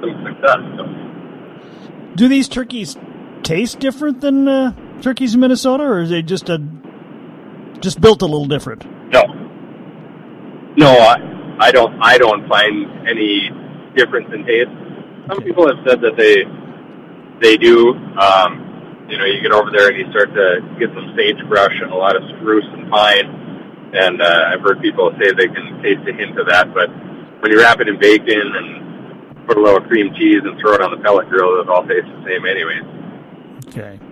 some 0.00 0.14
success. 0.24 0.60
So. 0.76 2.16
Do 2.16 2.28
these 2.28 2.48
turkeys 2.48 2.96
taste 3.42 3.78
different 3.78 4.20
than 4.20 4.48
uh, 4.48 5.00
turkeys 5.00 5.34
in 5.34 5.40
Minnesota, 5.40 5.84
or 5.84 6.00
is 6.00 6.10
they 6.10 6.22
just 6.22 6.48
a 6.48 6.58
just 7.80 8.00
built 8.00 8.22
a 8.22 8.26
little 8.26 8.46
different? 8.46 8.84
No. 9.10 9.22
No, 10.76 10.88
I, 10.88 11.56
I 11.58 11.70
don't. 11.72 12.00
I 12.00 12.16
don't 12.18 12.48
find 12.48 13.08
any 13.08 13.50
difference 13.96 14.28
in 14.32 14.46
taste. 14.46 14.70
Some 15.30 15.42
people 15.42 15.68
have 15.68 15.78
said 15.86 16.00
that 16.02 16.16
they 16.18 16.42
they 17.40 17.56
do. 17.56 17.94
Um, 18.18 19.06
you 19.08 19.16
know, 19.18 19.24
you 19.24 19.40
get 19.40 19.52
over 19.52 19.70
there 19.70 19.88
and 19.88 19.98
you 19.98 20.10
start 20.10 20.34
to 20.34 20.60
get 20.78 20.90
some 20.90 21.14
sagebrush 21.16 21.74
and 21.82 21.92
a 21.92 21.94
lot 21.94 22.16
of 22.16 22.22
spruce 22.36 22.66
and 22.66 22.90
pine, 22.90 23.26
and 23.94 24.20
uh, 24.20 24.50
I've 24.50 24.60
heard 24.60 24.80
people 24.80 25.10
say 25.18 25.30
they 25.32 25.46
can 25.46 25.82
taste 25.82 26.02
a 26.08 26.12
hint 26.12 26.38
of 26.38 26.46
that. 26.46 26.74
But 26.74 26.90
when 27.42 27.52
you 27.52 27.60
wrap 27.60 27.80
it 27.80 27.88
in 27.88 27.98
bacon 27.98 28.42
and 28.42 29.46
put 29.46 29.56
a 29.56 29.62
little 29.62 29.80
cream 29.80 30.12
cheese 30.14 30.42
and 30.42 30.58
throw 30.58 30.74
it 30.74 30.80
on 30.80 30.90
the 30.90 30.98
pellet 30.98 31.28
grill, 31.28 31.60
it 31.60 31.68
all 31.68 31.86
tastes 31.86 32.10
the 32.10 32.24
same, 32.26 32.44
anyways. 32.46 32.82
Okay. 33.68 34.09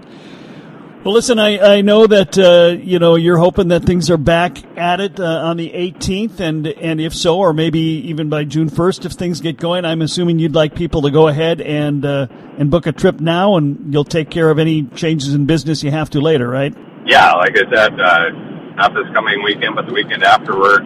Well, 1.05 1.15
listen, 1.15 1.39
I, 1.39 1.77
I 1.77 1.81
know 1.81 2.09
that 2.09 2.37
uh, 2.37 2.77
you 2.77 2.99
know 2.99 3.15
you're 3.15 3.39
hoping 3.39 3.69
that 3.69 3.85
things 3.85 4.11
are 4.11 4.17
back 4.17 4.59
at 4.77 5.01
it 5.01 5.21
uh, 5.21 5.43
on 5.45 5.57
the 5.57 5.71
18th, 5.71 6.41
and 6.41 6.67
and 6.67 7.01
if 7.01 7.15
so, 7.15 7.39
or 7.39 7.53
maybe 7.53 7.79
even 7.79 8.29
by 8.29 8.43
June 8.43 8.69
1st, 8.69 9.07
if 9.07 9.13
things 9.13 9.41
get 9.41 9.59
going, 9.59 9.85
I'm 9.85 10.03
assuming 10.03 10.41
you'd 10.41 10.57
like 10.57 10.75
people 10.75 11.03
to 11.03 11.13
go 11.13 11.29
ahead 11.29 11.61
and 11.61 12.05
uh, 12.05 12.27
and 12.59 12.69
book 12.69 12.87
a 12.87 12.93
trip 12.93 13.21
now, 13.21 13.57
and 13.57 13.93
you'll 13.93 14.05
take 14.05 14.29
care 14.29 14.51
of 14.51 14.59
any 14.59 14.83
changes 14.83 15.35
in 15.35 15.47
business 15.47 15.85
you 15.85 15.93
have 15.93 16.11
to 16.11 16.21
later, 16.21 16.49
right? 16.49 16.75
Yeah, 17.07 17.33
like 17.35 17.57
I 17.57 17.71
said, 17.73 18.01
uh, 18.01 18.31
not 18.75 18.93
this 18.93 19.07
coming 19.15 19.45
weekend, 19.45 19.77
but 19.77 19.87
the 19.87 19.93
weekend 19.93 20.25
afterward. 20.25 20.83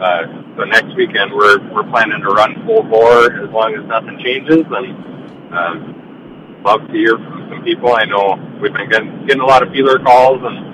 Uh, 0.00 0.26
so 0.56 0.64
next 0.64 0.96
weekend, 0.96 1.32
we're 1.32 1.60
we're 1.72 1.88
planning 1.90 2.20
to 2.20 2.28
run 2.28 2.66
full 2.66 2.82
bore 2.82 3.32
as 3.32 3.50
long 3.50 3.76
as 3.76 3.86
nothing 3.86 4.18
changes, 4.18 4.64
and. 4.68 5.14
Um, 5.54 5.94
love 6.64 6.80
to 6.88 6.92
hear 6.92 7.16
from 7.18 7.46
some 7.52 7.62
people. 7.62 7.92
I 7.94 8.04
know 8.06 8.40
we've 8.64 8.72
been 8.72 8.88
getting, 8.88 9.26
getting 9.26 9.42
a 9.42 9.46
lot 9.46 9.62
of 9.62 9.68
feeler 9.70 9.98
calls 10.00 10.40
and 10.40 10.72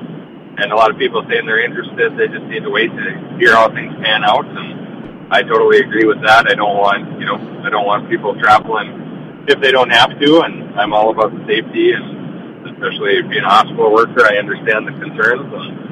and 0.62 0.72
a 0.72 0.76
lot 0.76 0.90
of 0.90 0.98
people 0.98 1.24
saying 1.28 1.46
they're 1.46 1.64
interested. 1.64 2.18
They 2.18 2.28
just 2.28 2.44
need 2.44 2.62
to 2.62 2.70
wait 2.70 2.92
to 2.92 3.36
hear 3.38 3.54
how 3.54 3.72
things 3.72 3.94
pan 4.04 4.22
out. 4.22 4.44
And 4.44 5.32
I 5.32 5.42
totally 5.42 5.78
agree 5.78 6.04
with 6.04 6.20
that. 6.22 6.46
I 6.46 6.54
don't 6.54 6.76
want 6.76 7.18
you 7.18 7.26
know 7.26 7.36
I 7.64 7.70
don't 7.70 7.86
want 7.86 8.08
people 8.08 8.38
traveling 8.38 9.44
if 9.48 9.60
they 9.60 9.72
don't 9.72 9.90
have 9.90 10.14
to. 10.20 10.40
And 10.42 10.78
I'm 10.78 10.92
all 10.92 11.10
about 11.10 11.32
the 11.34 11.42
safety 11.46 11.92
and 11.92 12.68
especially 12.70 13.22
being 13.22 13.42
a 13.42 13.48
hospital 13.48 13.92
worker, 13.92 14.24
I 14.24 14.36
understand 14.36 14.86
the 14.86 14.92
concerns 14.92 15.50
and 15.50 15.90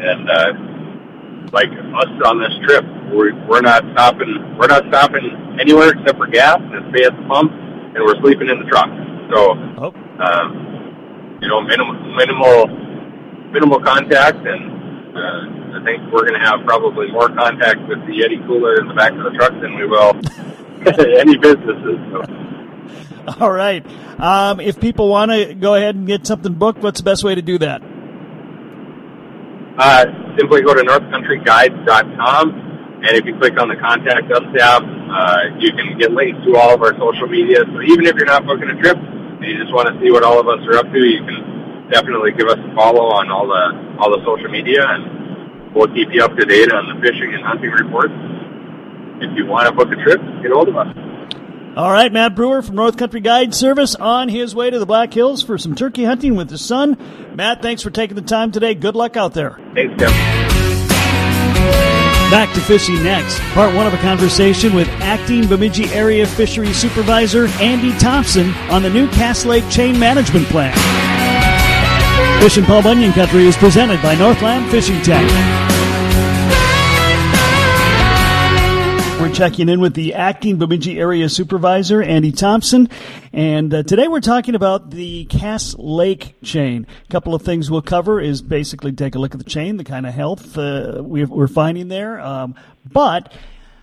and 0.00 0.30
uh, 0.30 0.52
like 1.52 1.68
us 1.70 2.10
on 2.24 2.40
this 2.40 2.54
trip, 2.64 2.84
we're, 3.12 3.34
we're 3.46 3.60
not 3.60 3.84
stopping. 3.92 4.56
We're 4.56 4.68
not 4.68 4.84
stopping 4.88 5.58
anywhere 5.60 5.90
except 5.90 6.16
for 6.16 6.26
gas 6.26 6.58
and 6.58 6.90
stay 6.94 7.04
at 7.04 7.14
the 7.14 7.22
pump, 7.28 7.52
and 7.52 8.00
we're 8.00 8.18
sleeping 8.20 8.48
in 8.48 8.58
the 8.58 8.66
truck. 8.66 8.88
So, 9.30 9.54
oh. 9.78 9.92
um, 10.24 10.69
you 11.40 11.48
know, 11.48 11.60
minimal, 11.60 11.94
minimal, 12.16 12.66
minimal 13.52 13.80
contact, 13.80 14.38
and 14.46 15.16
uh, 15.16 15.78
I 15.80 15.84
think 15.84 16.12
we're 16.12 16.26
going 16.28 16.38
to 16.38 16.46
have 16.46 16.60
probably 16.64 17.10
more 17.10 17.28
contact 17.28 17.80
with 17.88 17.98
the 18.06 18.12
Yeti 18.12 18.44
cooler 18.46 18.80
in 18.80 18.88
the 18.88 18.94
back 18.94 19.12
of 19.12 19.24
the 19.24 19.30
truck 19.30 19.52
than 19.60 19.74
we 19.74 19.86
will 19.86 20.14
any 21.18 21.36
businesses. 21.36 21.98
So. 22.12 22.50
All 23.40 23.52
right. 23.52 23.84
Um, 24.20 24.60
if 24.60 24.80
people 24.80 25.08
want 25.08 25.30
to 25.30 25.54
go 25.54 25.74
ahead 25.74 25.94
and 25.94 26.06
get 26.06 26.26
something 26.26 26.54
booked, 26.54 26.82
what's 26.82 27.00
the 27.00 27.04
best 27.04 27.24
way 27.24 27.34
to 27.34 27.42
do 27.42 27.58
that? 27.58 27.82
Uh, 29.78 30.04
simply 30.36 30.62
go 30.62 30.74
to 30.74 30.82
northcountryguides.com. 30.82 32.68
And 33.02 33.16
if 33.16 33.24
you 33.24 33.38
click 33.38 33.58
on 33.58 33.68
the 33.68 33.76
contact 33.76 34.30
us 34.30 34.42
tab, 34.54 34.82
uh, 34.84 35.56
you 35.58 35.72
can 35.72 35.96
get 35.98 36.12
links 36.12 36.44
to 36.44 36.56
all 36.56 36.74
of 36.74 36.82
our 36.82 36.92
social 36.98 37.28
media. 37.28 37.64
So 37.64 37.80
even 37.80 38.04
if 38.04 38.14
you're 38.16 38.26
not 38.26 38.44
booking 38.44 38.68
a 38.68 38.76
trip, 38.76 38.98
you 39.42 39.56
just 39.58 39.72
want 39.72 39.88
to 39.88 39.94
see 40.00 40.10
what 40.10 40.24
all 40.24 40.40
of 40.40 40.48
us 40.48 40.60
are 40.68 40.78
up 40.78 40.92
to, 40.92 41.00
you 41.00 41.24
can 41.24 41.90
definitely 41.90 42.32
give 42.32 42.48
us 42.48 42.58
a 42.58 42.74
follow 42.74 43.10
on 43.10 43.30
all 43.30 43.46
the 43.46 43.98
all 43.98 44.10
the 44.10 44.22
social 44.24 44.48
media, 44.48 44.84
and 44.86 45.74
we'll 45.74 45.88
keep 45.88 46.08
you 46.12 46.22
up 46.22 46.36
to 46.36 46.44
date 46.44 46.72
on 46.72 46.88
the 46.88 46.96
fishing 47.00 47.34
and 47.34 47.44
hunting 47.44 47.70
reports. 47.70 48.14
If 49.20 49.36
you 49.36 49.46
want 49.46 49.68
to 49.68 49.74
book 49.74 49.88
a 49.92 49.96
trip, 50.02 50.20
get 50.42 50.52
hold 50.52 50.68
of 50.68 50.76
us. 50.76 50.88
All 51.76 51.92
right, 51.92 52.12
Matt 52.12 52.34
Breuer 52.34 52.62
from 52.62 52.74
North 52.74 52.96
Country 52.96 53.20
Guide 53.20 53.54
Service 53.54 53.94
on 53.94 54.28
his 54.28 54.54
way 54.54 54.70
to 54.70 54.78
the 54.78 54.86
Black 54.86 55.14
Hills 55.14 55.42
for 55.42 55.56
some 55.56 55.74
turkey 55.74 56.04
hunting 56.04 56.34
with 56.34 56.50
his 56.50 56.64
son. 56.64 56.96
Matt, 57.36 57.62
thanks 57.62 57.82
for 57.82 57.90
taking 57.90 58.16
the 58.16 58.22
time 58.22 58.50
today. 58.50 58.74
Good 58.74 58.96
luck 58.96 59.16
out 59.16 59.34
there. 59.34 59.60
Thanks, 59.74 59.94
Tim. 60.02 60.49
Back 62.30 62.54
to 62.54 62.60
fishing 62.60 63.02
next. 63.02 63.40
Part 63.54 63.74
one 63.74 63.88
of 63.88 63.92
a 63.92 63.96
conversation 63.96 64.72
with 64.72 64.88
acting 65.00 65.48
Bemidji 65.48 65.86
Area 65.86 66.24
Fisheries 66.24 66.76
Supervisor 66.76 67.48
Andy 67.60 67.90
Thompson 67.98 68.54
on 68.70 68.84
the 68.84 68.90
new 68.90 69.08
Cass 69.08 69.44
Lake 69.44 69.68
Chain 69.68 69.98
Management 69.98 70.46
Plan. 70.46 70.72
Fishin' 72.40 72.64
Paul 72.64 72.84
Bunyan 72.84 73.12
Country 73.12 73.46
is 73.46 73.56
presented 73.56 74.00
by 74.00 74.14
Northland 74.14 74.70
Fishing 74.70 75.02
Tackle. 75.02 75.69
We're 79.30 79.36
checking 79.36 79.68
in 79.68 79.78
with 79.80 79.94
the 79.94 80.14
acting 80.14 80.58
Bemidji 80.58 80.98
area 80.98 81.28
supervisor, 81.28 82.02
Andy 82.02 82.32
Thompson. 82.32 82.88
And 83.32 83.72
uh, 83.72 83.84
today 83.84 84.08
we're 84.08 84.18
talking 84.18 84.56
about 84.56 84.90
the 84.90 85.24
Cass 85.26 85.76
Lake 85.78 86.34
chain. 86.42 86.84
A 87.04 87.12
couple 87.12 87.32
of 87.32 87.42
things 87.42 87.70
we'll 87.70 87.80
cover 87.80 88.20
is 88.20 88.42
basically 88.42 88.90
take 88.90 89.14
a 89.14 89.20
look 89.20 89.32
at 89.32 89.38
the 89.38 89.48
chain, 89.48 89.76
the 89.76 89.84
kind 89.84 90.04
of 90.04 90.14
health 90.14 90.58
uh, 90.58 91.00
we're 91.04 91.46
finding 91.46 91.86
there. 91.86 92.20
Um, 92.20 92.56
but 92.92 93.32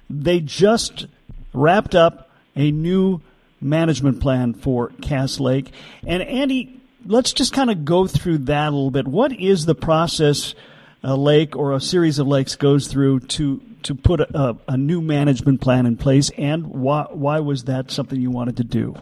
they 0.10 0.42
just 0.42 1.08
wrapped 1.54 1.96
up 1.96 2.30
a 2.58 2.70
new 2.70 3.22
management 3.62 4.20
plan 4.20 4.54
for 4.54 4.90
Cass 5.02 5.40
Lake. 5.40 5.72
And 6.06 6.22
Andy, 6.24 6.78
let's 7.06 7.32
just 7.32 7.54
kind 7.54 7.72
of 7.72 7.86
go 7.86 8.06
through 8.06 8.40
that 8.40 8.68
a 8.68 8.72
little 8.72 8.92
bit. 8.92 9.08
What 9.08 9.32
is 9.32 9.66
the 9.66 9.76
process 9.76 10.56
a 11.04 11.16
lake 11.16 11.56
or 11.56 11.74
a 11.74 11.80
series 11.80 12.20
of 12.20 12.28
lakes 12.28 12.58
goes 12.58 12.88
through 12.88 13.22
to 13.22 13.62
to 13.88 13.96
put 13.96 14.20
a, 14.20 14.58
a 14.68 14.78
new 14.78 15.02
management 15.02 15.62
plan 15.62 15.86
in 15.86 15.96
place, 15.96 16.30
and 16.38 16.68
why 16.68 17.08
why 17.10 17.40
was 17.40 17.64
that 17.66 17.90
something 17.90 18.20
you 18.20 18.30
wanted 18.30 18.58
to 18.58 18.64
do? 18.64 18.96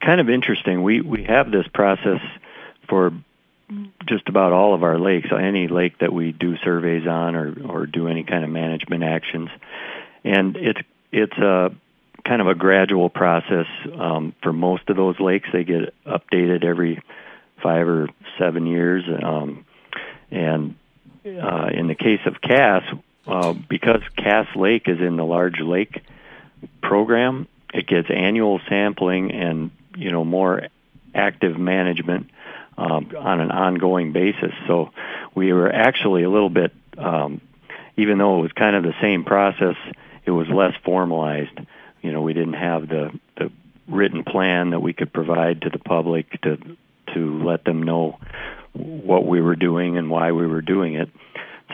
Kind 0.00 0.20
of 0.20 0.28
interesting. 0.28 0.82
We 0.82 1.00
we 1.00 1.24
have 1.24 1.50
this 1.50 1.66
process 1.72 2.20
for 2.88 3.12
just 4.06 4.28
about 4.28 4.52
all 4.52 4.74
of 4.74 4.82
our 4.82 4.98
lakes, 4.98 5.28
any 5.32 5.68
lake 5.68 5.98
that 5.98 6.12
we 6.12 6.32
do 6.32 6.56
surveys 6.58 7.06
on 7.06 7.34
or 7.34 7.54
or 7.66 7.86
do 7.86 8.08
any 8.08 8.24
kind 8.24 8.44
of 8.44 8.50
management 8.50 9.02
actions, 9.02 9.48
and 10.22 10.56
it's 10.56 10.80
it's 11.12 11.38
a 11.38 11.74
kind 12.26 12.42
of 12.42 12.46
a 12.46 12.54
gradual 12.54 13.08
process 13.08 13.66
um, 13.98 14.34
for 14.42 14.52
most 14.52 14.88
of 14.90 14.96
those 14.96 15.18
lakes. 15.18 15.48
They 15.50 15.64
get 15.64 15.94
updated 16.04 16.64
every 16.64 17.02
five 17.62 17.88
or 17.88 18.10
seven 18.38 18.66
years, 18.66 19.04
um, 19.22 19.64
and 20.30 20.74
uh, 21.24 21.70
in 21.72 21.86
the 21.88 21.94
case 21.94 22.20
of 22.26 22.40
Cass, 22.40 22.82
uh, 23.26 23.52
because 23.52 24.02
Cass 24.16 24.46
Lake 24.54 24.88
is 24.88 25.00
in 25.00 25.16
the 25.16 25.24
large 25.24 25.60
lake 25.60 26.02
program, 26.82 27.48
it 27.74 27.86
gets 27.86 28.08
annual 28.10 28.60
sampling 28.68 29.32
and 29.32 29.70
you 29.96 30.12
know 30.12 30.24
more 30.24 30.68
active 31.14 31.58
management 31.58 32.30
um, 32.78 33.10
on 33.18 33.40
an 33.40 33.50
ongoing 33.50 34.12
basis. 34.12 34.52
So 34.66 34.90
we 35.34 35.52
were 35.52 35.72
actually 35.72 36.22
a 36.22 36.30
little 36.30 36.50
bit, 36.50 36.72
um, 36.98 37.40
even 37.96 38.18
though 38.18 38.38
it 38.38 38.42
was 38.42 38.52
kind 38.52 38.76
of 38.76 38.82
the 38.82 38.94
same 39.00 39.24
process, 39.24 39.76
it 40.24 40.30
was 40.30 40.48
less 40.48 40.74
formalized. 40.84 41.58
You 42.02 42.12
know, 42.12 42.22
we 42.22 42.32
didn't 42.32 42.54
have 42.54 42.88
the 42.88 43.18
the 43.36 43.50
written 43.88 44.24
plan 44.24 44.70
that 44.70 44.80
we 44.80 44.92
could 44.92 45.12
provide 45.12 45.62
to 45.62 45.70
the 45.70 45.78
public 45.78 46.40
to 46.42 46.58
to 47.14 47.44
let 47.44 47.64
them 47.64 47.82
know 47.82 48.18
what 48.72 49.24
we 49.24 49.40
were 49.40 49.56
doing 49.56 49.96
and 49.96 50.10
why 50.10 50.32
we 50.32 50.46
were 50.46 50.60
doing 50.60 50.94
it. 50.94 51.08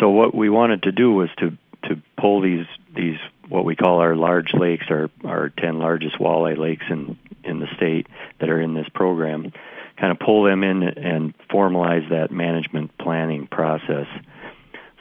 So 0.02 0.08
what 0.08 0.34
we 0.34 0.50
wanted 0.50 0.82
to 0.82 0.90
do 0.90 1.12
was 1.12 1.28
to 1.38 1.56
to 1.84 2.02
pull 2.20 2.40
these 2.40 2.66
these 2.92 3.18
what 3.48 3.64
we 3.64 3.76
call 3.76 4.00
our 4.00 4.16
large 4.16 4.52
lakes, 4.52 4.86
our 4.90 5.08
our 5.24 5.50
ten 5.50 5.78
largest 5.78 6.18
walleye 6.18 6.58
lakes 6.58 6.84
in 6.90 7.16
in 7.44 7.60
the 7.60 7.68
state 7.76 8.08
that 8.40 8.48
are 8.50 8.60
in 8.60 8.74
this 8.74 8.88
program, 8.92 9.52
kind 9.96 10.10
of 10.10 10.18
pull 10.18 10.42
them 10.42 10.64
in 10.64 10.82
and 10.82 11.38
formalize 11.46 12.10
that 12.10 12.32
management 12.32 12.98
planning 12.98 13.46
process 13.46 14.08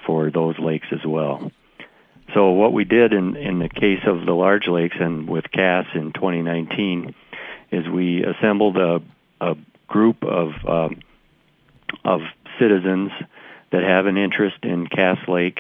for 0.06 0.30
those 0.30 0.60
lakes 0.60 0.86
as 0.92 1.04
well. 1.04 1.52
So 2.36 2.52
what 2.52 2.72
we 2.72 2.84
did 2.84 3.12
in 3.12 3.36
in 3.36 3.58
the 3.58 3.70
case 3.70 4.04
of 4.06 4.28
the 4.28 4.34
large 4.34 4.68
lakes 4.68 4.98
and 5.00 5.28
with 5.28 5.46
Cass 5.52 5.88
in 5.96 6.14
2019 6.14 7.16
is 7.72 7.90
we 7.90 8.24
assembled 8.24 8.78
a 8.78 9.02
a 9.44 9.56
group 9.88 10.24
of 10.24 10.52
uh, 10.64 10.90
of 12.06 12.22
citizens 12.60 13.12
that 13.72 13.84
have 13.84 14.06
an 14.06 14.18
interest 14.18 14.58
in 14.64 14.88
Cass 14.88 15.18
Lake 15.28 15.58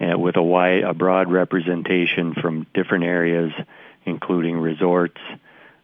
uh, 0.00 0.18
with 0.18 0.36
a 0.36 0.42
wide, 0.42 0.82
a 0.82 0.94
broad 0.94 1.30
representation 1.30 2.34
from 2.34 2.66
different 2.74 3.04
areas, 3.04 3.52
including 4.04 4.58
resorts, 4.58 5.20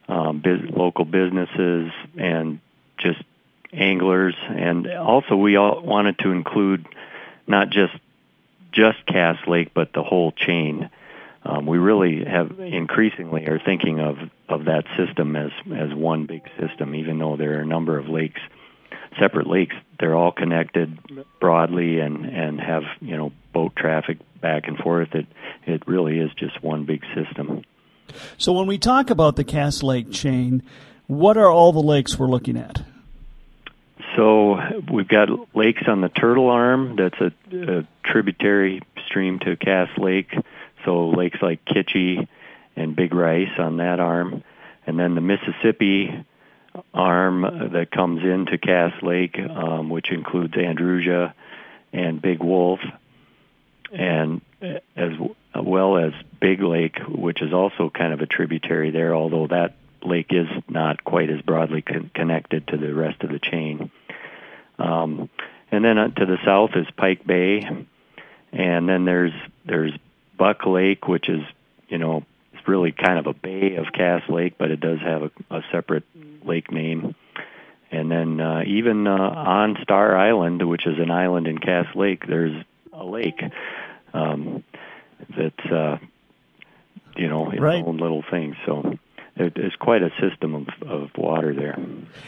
um, 0.09 0.41
biz- 0.41 0.69
local 0.71 1.05
businesses, 1.05 1.93
and 2.19 2.61
just 2.99 3.23
anglers. 3.73 4.35
And 4.49 4.89
also, 4.89 5.37
we 5.37 5.57
all 5.57 5.81
wanted 5.81 6.19
to 6.21 6.33
include 6.33 6.87
not 7.47 7.71
just 7.71 7.95
just 8.73 9.05
Cass 9.07 9.37
Lake, 9.47 9.73
but 9.75 9.93
the 9.93 10.03
whole 10.03 10.33
chain. 10.33 10.91
Um, 11.45 11.67
we 11.67 11.79
really 11.79 12.25
have 12.25 12.61
increasingly 12.61 13.47
are 13.47 13.59
thinking 13.59 14.01
of 14.01 14.19
of 14.49 14.65
that 14.67 14.85
system 14.97 15.37
as 15.37 15.53
as 15.75 15.95
one 15.95 16.27
big 16.27 16.43
system, 16.59 16.95
even 16.95 17.19
though 17.19 17.37
there 17.37 17.59
are 17.59 17.63
a 17.63 17.67
number 17.67 17.97
of 17.97 18.09
lakes 18.09 18.41
separate 19.19 19.47
lakes. 19.47 19.75
They're 19.99 20.15
all 20.15 20.33
connected 20.33 20.99
broadly 21.41 21.99
and 21.99 22.25
and 22.27 22.61
have 22.61 22.83
you 23.01 23.17
know 23.17 23.33
boat 23.53 23.75
traffic 23.77 24.19
back 24.41 24.69
and 24.69 24.79
forth. 24.79 25.15
It 25.15 25.27
it 25.67 25.87
really 25.87 26.19
is 26.19 26.31
just 26.35 26.63
one 26.63 26.85
big 26.85 27.03
system. 27.15 27.63
So 28.39 28.53
when 28.53 28.67
we 28.67 28.79
talk 28.79 29.11
about 29.11 29.37
the 29.37 29.45
Cass 29.45 29.83
Lake 29.83 30.11
chain, 30.11 30.63
what 31.07 31.37
are 31.37 31.51
all 31.51 31.73
the 31.73 31.83
lakes 31.83 32.19
we're 32.19 32.27
looking 32.27 32.57
at? 32.57 32.83
So 34.17 34.59
we've 34.93 35.09
got 35.09 35.29
lakes 35.55 35.83
on 35.87 36.01
the 36.01 36.09
Turtle 36.09 36.49
Arm. 36.49 36.97
That's 36.97 37.21
a, 37.21 37.79
a 37.79 37.89
tributary 38.05 38.83
stream 39.07 39.39
to 39.41 39.57
Cass 39.57 39.89
Lake. 39.97 40.33
So 40.85 41.11
lakes 41.11 41.39
like 41.41 41.65
Kitchi 41.65 42.27
and 42.75 42.97
Big 42.97 43.15
Rice 43.15 43.59
on 43.59 43.77
that 43.77 44.01
arm, 44.01 44.43
and 44.87 44.99
then 44.99 45.15
the 45.15 45.21
Mississippi 45.21 46.25
arm 46.95 47.43
that 47.73 47.91
comes 47.91 48.23
into 48.23 48.59
Cass 48.59 48.93
Lake, 49.03 49.39
um, 49.39 49.91
which 49.91 50.11
includes 50.11 50.55
Andrusia 50.55 51.33
and 51.93 52.23
Big 52.23 52.43
Wolf, 52.43 52.81
and 53.93 54.41
as 54.97 55.13
well 55.55 55.97
as 55.97 56.13
Big 56.41 56.63
Lake, 56.63 56.99
which 57.09 57.43
is 57.43 57.53
also 57.53 57.91
kind 57.91 58.13
of 58.13 58.21
a 58.21 58.27
tributary 58.27 58.91
there, 58.91 59.15
although 59.15 59.47
that 59.49 59.75
lake 60.03 60.29
is 60.31 60.47
not 60.69 61.05
quite 61.05 61.31
as 61.31 61.41
broadly 61.43 61.83
con- 61.83 62.11
connected 62.15 62.67
to 62.69 62.77
the 62.77 62.95
rest 62.95 63.23
of 63.23 63.31
the 63.31 63.39
chain. 63.39 63.91
Um, 64.79 65.29
and 65.71 65.85
then 65.85 65.99
uh, 65.99 66.09
to 66.09 66.27
the 66.27 66.39
south 66.45 66.71
is 66.75 66.87
Pike 66.97 67.27
Bay, 67.27 67.69
and 68.53 68.89
then 68.89 69.05
there's 69.05 69.33
there's 69.65 69.93
Buck 70.37 70.67
Lake, 70.67 71.07
which 71.07 71.29
is 71.29 71.43
you 71.89 71.99
know 71.99 72.25
it's 72.61 72.69
really 72.69 72.93
kind 72.93 73.19
of 73.19 73.27
a 73.27 73.33
bay 73.33 73.77
of 73.77 73.87
Cass 73.93 74.23
Lake, 74.29 74.55
but 74.59 74.71
it 74.71 74.81
does 74.81 74.99
have 75.01 75.23
a, 75.23 75.31
a 75.51 75.61
separate 75.73 76.05
lake 76.45 76.71
name. 76.71 77.15
And 77.91 78.11
then 78.11 78.41
uh, 78.41 78.63
even 78.67 79.07
uh, 79.07 79.11
on 79.11 79.77
Star 79.83 80.17
Island, 80.17 80.69
which 80.69 80.87
is 80.87 80.99
an 80.99 81.11
island 81.11 81.47
in 81.47 81.59
Cass 81.59 81.87
Lake, 81.95 82.25
there's 82.27 82.65
a 82.93 83.05
lake 83.05 83.41
um, 84.13 84.63
that's 85.37 85.73
uh, 85.73 85.99
you 87.17 87.29
know 87.29 87.51
its 87.51 87.61
right. 87.61 87.85
own 87.85 87.97
little 87.97 88.23
thing. 88.31 88.55
So 88.65 88.97
it 89.37 89.57
is 89.57 89.73
quite 89.81 90.03
a 90.03 90.11
system 90.21 90.55
of, 90.55 90.69
of 90.89 91.11
water 91.17 91.55
there. 91.55 91.79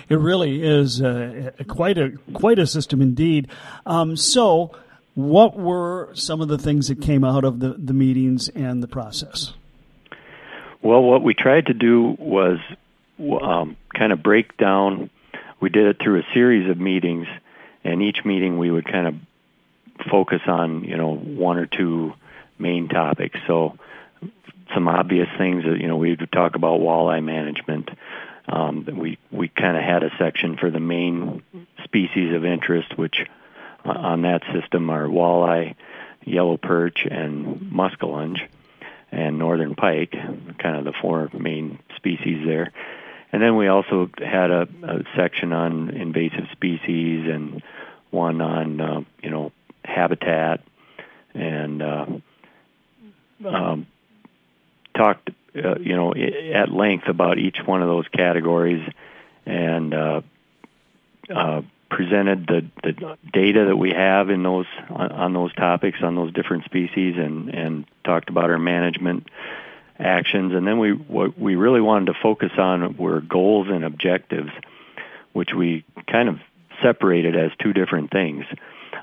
It 0.08 0.18
really 0.18 0.62
is 0.62 1.00
uh, 1.00 1.52
quite 1.68 1.98
a 1.98 2.12
quite 2.32 2.58
a 2.58 2.66
system 2.66 3.00
indeed. 3.00 3.48
Um, 3.86 4.16
so, 4.16 4.72
what 5.14 5.56
were 5.56 6.10
some 6.14 6.40
of 6.40 6.48
the 6.48 6.58
things 6.58 6.88
that 6.88 7.00
came 7.00 7.22
out 7.22 7.44
of 7.44 7.60
the, 7.60 7.74
the 7.78 7.94
meetings 7.94 8.48
and 8.48 8.82
the 8.82 8.88
process? 8.88 9.52
Well, 10.82 11.02
what 11.02 11.22
we 11.22 11.32
tried 11.32 11.66
to 11.66 11.74
do 11.74 12.16
was 12.18 12.58
um, 13.40 13.76
kind 13.94 14.12
of 14.12 14.22
break 14.22 14.56
down. 14.56 15.10
We 15.60 15.70
did 15.70 15.86
it 15.86 15.98
through 16.00 16.20
a 16.20 16.34
series 16.34 16.68
of 16.68 16.78
meetings, 16.78 17.28
and 17.84 18.02
each 18.02 18.24
meeting 18.24 18.58
we 18.58 18.70
would 18.70 18.84
kind 18.84 19.06
of 19.06 19.14
focus 20.10 20.40
on, 20.48 20.82
you 20.82 20.96
know, 20.96 21.14
one 21.14 21.58
or 21.58 21.66
two 21.66 22.14
main 22.58 22.88
topics. 22.88 23.38
So, 23.46 23.78
some 24.74 24.88
obvious 24.88 25.28
things 25.38 25.64
that 25.64 25.78
you 25.78 25.86
know 25.86 25.96
we 25.96 26.16
would 26.16 26.32
talk 26.32 26.56
about 26.56 26.80
walleye 26.80 27.22
management. 27.22 27.90
Um, 28.48 28.84
we 28.92 29.18
we 29.30 29.48
kind 29.48 29.76
of 29.76 29.84
had 29.84 30.02
a 30.02 30.10
section 30.18 30.56
for 30.56 30.70
the 30.70 30.80
main 30.80 31.42
species 31.84 32.34
of 32.34 32.44
interest, 32.44 32.98
which 32.98 33.24
uh, 33.84 33.90
on 33.90 34.22
that 34.22 34.42
system 34.52 34.90
are 34.90 35.06
walleye, 35.06 35.76
yellow 36.24 36.56
perch, 36.56 37.06
and 37.08 37.70
muskellunge, 37.72 38.48
and 39.12 39.38
northern 39.38 39.74
pike, 39.74 40.12
kind 40.58 40.76
of 40.76 40.84
the 40.84 40.92
four 41.00 41.30
main 41.38 41.78
species 41.96 42.44
there. 42.46 42.72
And 43.30 43.42
then 43.42 43.56
we 43.56 43.68
also 43.68 44.10
had 44.18 44.50
a, 44.50 44.68
a 44.82 45.04
section 45.16 45.52
on 45.52 45.90
invasive 45.90 46.48
species 46.52 47.28
and 47.30 47.62
one 48.10 48.40
on 48.40 48.80
uh, 48.80 49.00
you 49.22 49.30
know 49.30 49.52
habitat 49.84 50.60
and 51.34 51.82
uh, 51.82 52.06
um, 53.46 53.86
talked 54.94 55.30
uh, 55.56 55.78
you 55.78 55.96
know 55.96 56.14
at 56.14 56.70
length 56.70 57.08
about 57.08 57.38
each 57.38 57.58
one 57.64 57.82
of 57.82 57.88
those 57.88 58.06
categories 58.08 58.86
and 59.46 59.94
uh, 59.94 60.20
uh, 61.34 61.62
presented 61.92 62.46
the, 62.46 62.64
the 62.82 63.18
data 63.32 63.66
that 63.66 63.76
we 63.76 63.90
have 63.90 64.30
in 64.30 64.42
those 64.42 64.66
on, 64.88 65.34
those 65.34 65.54
topics 65.54 65.98
on 66.02 66.16
those 66.16 66.32
different 66.32 66.64
species 66.64 67.16
and 67.16 67.50
and 67.50 67.84
talked 68.02 68.30
about 68.30 68.50
our 68.50 68.58
management 68.58 69.28
actions. 69.98 70.54
And 70.54 70.66
then 70.66 70.78
we 70.78 70.92
what 70.92 71.38
we 71.38 71.54
really 71.54 71.80
wanted 71.80 72.06
to 72.06 72.14
focus 72.20 72.52
on 72.56 72.96
were 72.96 73.20
goals 73.20 73.68
and 73.68 73.84
objectives 73.84 74.50
which 75.32 75.54
we 75.54 75.84
kind 76.06 76.28
of 76.28 76.40
separated 76.82 77.36
as 77.36 77.50
two 77.58 77.72
different 77.72 78.10
things. 78.10 78.44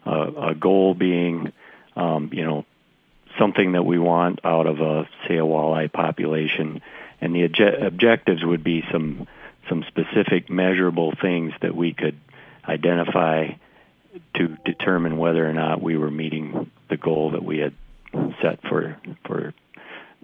Uh, 0.05 0.49
a 0.49 0.55
goal 0.55 0.93
being 0.93 1.51
um, 1.95 2.29
you 2.33 2.45
know 2.45 2.65
something 3.37 3.73
that 3.73 3.83
we 3.83 3.99
want 3.99 4.39
out 4.43 4.65
of 4.65 4.79
a 4.79 5.07
say 5.27 5.37
a 5.37 5.45
walleye 5.45 5.91
population. 5.91 6.81
And 7.21 7.35
the 7.35 7.47
obje- 7.47 7.85
objectives 7.85 8.43
would 8.43 8.63
be 8.63 8.83
some 8.91 9.27
some 9.67 9.83
specific 9.83 10.49
measurable 10.49 11.13
things 11.21 11.53
that 11.61 11.75
we 11.75 11.93
could 11.93 12.17
identify 12.69 13.47
to 14.35 14.57
determine 14.65 15.17
whether 15.17 15.47
or 15.47 15.53
not 15.53 15.81
we 15.81 15.97
were 15.97 16.11
meeting 16.11 16.71
the 16.89 16.97
goal 16.97 17.31
that 17.31 17.43
we 17.43 17.59
had 17.59 17.73
set 18.41 18.59
for 18.67 18.97
for 19.25 19.53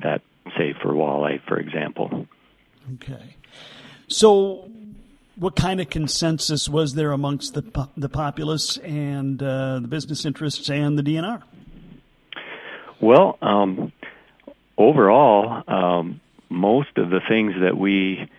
that 0.02 0.22
say 0.58 0.74
for 0.82 0.94
walleye 0.94 1.40
for 1.48 1.58
example. 1.58 2.28
Okay. 2.96 3.36
So 4.08 4.70
what 5.36 5.56
kind 5.56 5.82
of 5.82 5.90
consensus 5.90 6.70
was 6.70 6.96
there 6.96 7.12
amongst 7.12 7.54
the 7.54 7.90
the 7.96 8.10
populace 8.10 8.78
and 8.78 9.42
uh, 9.42 9.80
the 9.80 9.88
business 9.88 10.26
interests 10.26 10.70
and 10.70 10.98
the 10.98 11.04
DNR 11.04 11.44
well, 13.02 13.38
um, 13.42 13.92
overall, 14.78 15.64
um, 15.68 16.22
most 16.50 16.98
of 16.98 17.10
the 17.10 17.20
things 17.28 17.54
that 17.62 17.78
we 17.78 18.30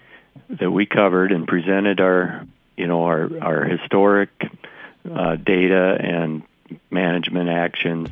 that 0.49 0.71
we 0.71 0.87
covered 0.87 1.33
and 1.33 1.47
presented 1.47 2.01
our 2.01 2.47
you 2.77 2.87
know 2.87 3.05
our 3.05 3.31
our 3.41 3.65
historic 3.65 4.31
uh, 5.11 5.37
data 5.37 5.97
and 6.01 6.43
management 6.91 7.49
actions, 7.49 8.09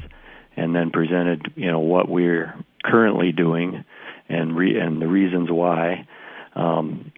and 0.56 0.74
then 0.74 0.90
presented 0.90 1.52
you 1.56 1.70
know 1.70 1.80
what 1.80 2.08
we're 2.08 2.54
currently 2.82 3.32
doing 3.32 3.84
and 4.28 4.56
re- 4.56 4.78
and 4.78 5.00
the 5.00 5.08
reasons 5.08 5.50
why. 5.50 6.06
Um, 6.54 7.12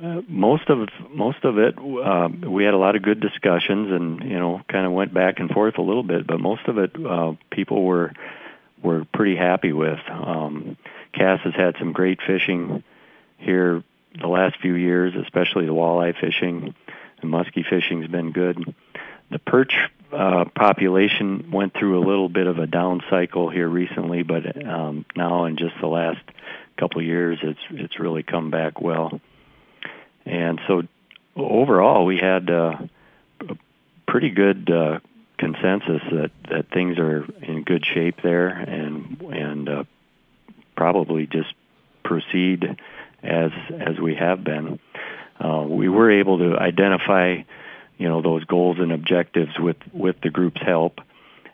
uh, 0.00 0.22
most 0.26 0.68
of 0.70 0.88
most 1.10 1.44
of 1.44 1.58
it, 1.58 1.76
uh, 1.78 2.28
we 2.48 2.64
had 2.64 2.72
a 2.72 2.78
lot 2.78 2.96
of 2.96 3.02
good 3.02 3.20
discussions, 3.20 3.92
and 3.92 4.22
you 4.22 4.38
know, 4.38 4.62
kind 4.68 4.86
of 4.86 4.92
went 4.92 5.12
back 5.12 5.38
and 5.38 5.50
forth 5.50 5.76
a 5.76 5.82
little 5.82 6.02
bit. 6.02 6.26
But 6.26 6.40
most 6.40 6.66
of 6.66 6.78
it, 6.78 6.92
uh, 7.04 7.34
people 7.50 7.84
were 7.84 8.12
we're 8.82 9.04
pretty 9.12 9.36
happy 9.36 9.72
with. 9.72 10.00
Um, 10.10 10.76
Cass 11.12 11.40
has 11.44 11.54
had 11.54 11.76
some 11.78 11.92
great 11.92 12.20
fishing 12.26 12.82
here 13.38 13.84
the 14.18 14.28
last 14.28 14.56
few 14.60 14.74
years, 14.74 15.14
especially 15.14 15.66
the 15.66 15.72
walleye 15.72 16.18
fishing. 16.18 16.74
The 17.22 17.28
muskie 17.28 17.64
fishing's 17.68 18.08
been 18.08 18.32
good. 18.32 18.74
The 19.30 19.38
perch 19.38 19.74
uh, 20.12 20.44
population 20.54 21.50
went 21.50 21.72
through 21.72 21.98
a 21.98 22.04
little 22.06 22.28
bit 22.28 22.46
of 22.46 22.58
a 22.58 22.66
down 22.66 23.00
cycle 23.08 23.48
here 23.48 23.68
recently, 23.68 24.22
but 24.22 24.66
um, 24.66 25.06
now 25.16 25.46
in 25.46 25.56
just 25.56 25.74
the 25.80 25.86
last 25.86 26.20
couple 26.76 27.00
of 27.00 27.06
years, 27.06 27.38
it's 27.42 27.60
it's 27.70 27.98
really 27.98 28.22
come 28.22 28.50
back 28.50 28.80
well. 28.80 29.20
And 30.26 30.60
so 30.66 30.82
overall, 31.36 32.04
we 32.04 32.18
had 32.18 32.50
uh, 32.50 32.76
a 33.48 33.56
pretty 34.06 34.30
good 34.30 34.70
uh, 34.70 34.98
consensus 35.38 36.02
that 36.10 36.30
that 36.50 36.70
things 36.70 36.98
are 36.98 37.24
in 37.42 37.62
good 37.64 37.86
shape 37.86 38.20
there, 38.22 38.48
and 38.48 39.20
and 39.22 39.68
uh, 39.68 39.84
probably 40.76 41.26
just 41.26 41.54
proceed 42.04 42.76
as 43.22 43.50
as 43.70 43.98
we 43.98 44.14
have 44.14 44.44
been. 44.44 44.78
Uh, 45.42 45.64
we 45.66 45.88
were 45.88 46.10
able 46.10 46.38
to 46.38 46.56
identify, 46.56 47.42
you 47.98 48.08
know, 48.08 48.22
those 48.22 48.44
goals 48.44 48.78
and 48.78 48.92
objectives 48.92 49.58
with 49.58 49.76
with 49.92 50.16
the 50.22 50.30
group's 50.30 50.60
help, 50.60 51.00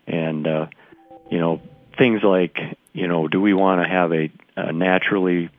and 0.07 0.47
uh, 0.47 0.67
you 1.31 1.39
know, 1.39 1.63
things 1.97 2.23
like, 2.23 2.59
you 2.93 3.09
know, 3.09 3.29
do 3.29 3.41
we 3.41 3.55
want 3.55 3.83
to 3.83 3.89
have 3.89 4.13
a, 4.13 4.31
a 4.57 4.73
naturally 4.73 5.51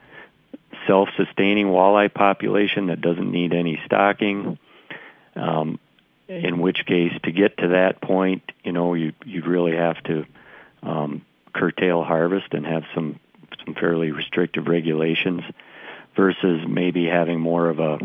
self-sustaining 0.88 1.68
walleye 1.68 2.14
population 2.14 2.88
that 2.88 3.02
doesn't 3.02 3.32
need 3.32 3.54
any 3.54 3.80
stocking? 3.86 4.58
Um, 5.36 5.80
in 6.28 6.60
which 6.60 6.86
case 6.86 7.14
to 7.24 7.32
get 7.32 7.58
to 7.58 7.70
that 7.70 8.02
point, 8.02 8.44
you 8.64 8.72
know, 8.72 8.94
you 8.94 9.14
you'd 9.26 9.48
really 9.48 9.76
have 9.76 10.02
to 10.04 10.26
um, 10.84 11.26
curtail 11.54 12.04
harvest 12.04 12.54
and 12.54 12.66
have 12.66 12.84
some 12.94 13.20
some 13.66 13.74
fairly 13.74 14.12
restrictive 14.12 14.68
regulations 14.68 15.42
versus 16.16 16.62
maybe 16.68 17.06
having 17.06 17.40
more 17.40 17.70
of 17.70 17.80
a, 17.80 17.98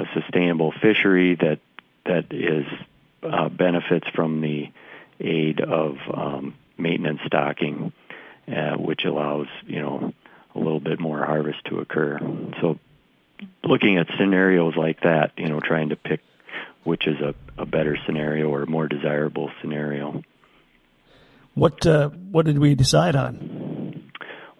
a 0.00 0.20
sustainable 0.20 0.72
fishery 0.72 1.36
that 1.36 1.58
that 2.06 2.32
is 2.32 2.66
uh, 3.22 3.48
benefits 3.48 4.08
from 4.14 4.40
the 4.40 4.70
aid 5.20 5.60
of 5.60 5.98
um, 6.12 6.54
maintenance 6.78 7.20
stocking, 7.26 7.92
uh, 8.48 8.76
which 8.76 9.04
allows 9.04 9.46
you 9.66 9.80
know 9.80 10.12
a 10.54 10.58
little 10.58 10.80
bit 10.80 10.98
more 10.98 11.24
harvest 11.24 11.64
to 11.66 11.78
occur. 11.78 12.18
So, 12.60 12.78
looking 13.62 13.98
at 13.98 14.08
scenarios 14.18 14.74
like 14.76 15.02
that, 15.02 15.32
you 15.36 15.48
know, 15.48 15.60
trying 15.60 15.90
to 15.90 15.96
pick 15.96 16.20
which 16.84 17.06
is 17.06 17.20
a, 17.20 17.34
a 17.58 17.66
better 17.66 17.96
scenario 18.06 18.48
or 18.48 18.62
a 18.62 18.66
more 18.66 18.88
desirable 18.88 19.50
scenario. 19.60 20.22
What 21.54 21.86
uh, 21.86 22.08
what 22.08 22.46
did 22.46 22.58
we 22.58 22.74
decide 22.74 23.16
on? 23.16 24.10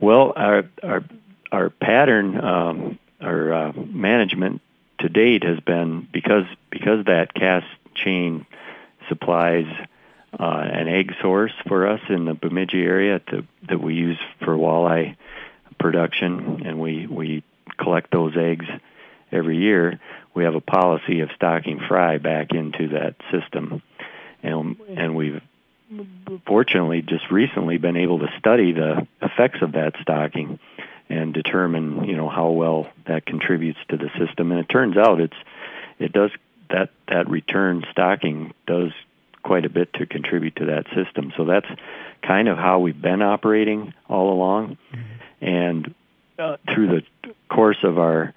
Well, 0.00 0.32
our 0.36 0.64
our 0.82 1.04
our 1.52 1.70
pattern, 1.70 2.38
um, 2.42 2.98
our 3.20 3.52
uh, 3.52 3.72
management 3.72 4.60
to 5.00 5.08
date 5.08 5.44
has 5.44 5.60
been 5.60 6.08
because 6.12 6.44
because 6.70 7.04
that 7.06 7.34
Cass 7.34 7.64
chain 7.94 8.46
supplies 9.08 9.66
uh, 10.38 10.44
an 10.44 10.88
egg 10.88 11.12
source 11.20 11.52
for 11.66 11.86
us 11.86 12.00
in 12.08 12.24
the 12.24 12.34
Bemidji 12.34 12.82
area 12.82 13.18
to, 13.18 13.44
that 13.68 13.80
we 13.80 13.94
use 13.94 14.18
for 14.44 14.56
walleye 14.56 15.16
production, 15.78 16.62
and 16.64 16.80
we 16.80 17.06
we 17.06 17.42
collect 17.78 18.10
those 18.12 18.36
eggs 18.36 18.66
every 19.32 19.58
year, 19.58 19.98
we 20.34 20.44
have 20.44 20.54
a 20.54 20.60
policy 20.60 21.20
of 21.20 21.30
stocking 21.34 21.80
fry 21.88 22.18
back 22.18 22.52
into 22.52 22.88
that 22.88 23.16
system, 23.30 23.82
and 24.42 24.76
and 24.96 25.16
we've 25.16 25.42
fortunately 26.46 27.02
just 27.02 27.30
recently 27.30 27.76
been 27.76 27.96
able 27.96 28.20
to 28.20 28.28
study 28.38 28.72
the 28.72 29.06
effects 29.20 29.60
of 29.62 29.72
that 29.72 29.94
stocking 30.00 30.60
and 31.10 31.34
determine 31.34 32.04
you 32.04 32.16
know 32.16 32.28
how 32.28 32.50
well 32.50 32.88
that 33.06 33.26
contributes 33.26 33.78
to 33.88 33.96
the 33.96 34.10
system. 34.18 34.52
And 34.52 34.60
it 34.60 34.68
turns 34.68 34.96
out 34.96 35.20
it's 35.20 35.36
it 35.98 36.12
does 36.12 36.30
that 36.70 36.90
that 37.08 37.28
return 37.28 37.84
stocking 37.90 38.54
does 38.66 38.92
quite 39.42 39.64
a 39.64 39.70
bit 39.70 39.92
to 39.94 40.06
contribute 40.06 40.56
to 40.56 40.66
that 40.66 40.86
system. 40.94 41.32
So 41.36 41.44
that's 41.44 41.66
kind 42.22 42.48
of 42.48 42.56
how 42.58 42.78
we've 42.78 43.00
been 43.00 43.22
operating 43.22 43.94
all 44.08 44.32
along. 44.32 44.78
Mm-hmm. 44.92 45.44
And 45.44 45.94
uh, 46.38 46.56
through 46.72 47.00
the 47.00 47.32
course 47.48 47.78
of 47.82 47.98
our 47.98 48.34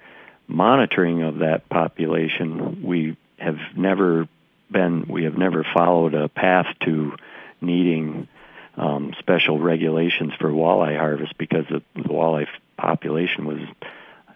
monitoring 0.48 1.22
of 1.22 1.38
that 1.38 1.68
population, 1.68 2.82
we 2.82 3.16
have 3.38 3.58
never 3.76 4.28
been 4.70 5.06
we 5.08 5.24
have 5.24 5.36
never 5.38 5.64
followed 5.74 6.14
a 6.14 6.28
path 6.28 6.66
to 6.80 7.14
needing 7.60 8.28
um, 8.76 9.14
special 9.18 9.58
regulations 9.58 10.32
for 10.38 10.50
walleye 10.50 10.98
harvest 10.98 11.36
because 11.38 11.64
the, 11.70 11.82
the 11.94 12.08
walleye 12.08 12.46
population 12.84 13.46
was 13.46 13.60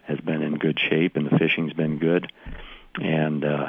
has 0.04 0.18
been 0.20 0.42
in 0.42 0.56
good 0.56 0.78
shape 0.80 1.16
and 1.16 1.26
the 1.26 1.38
fishing's 1.38 1.72
been 1.72 1.98
good 1.98 2.30
and 3.00 3.44
uh, 3.44 3.68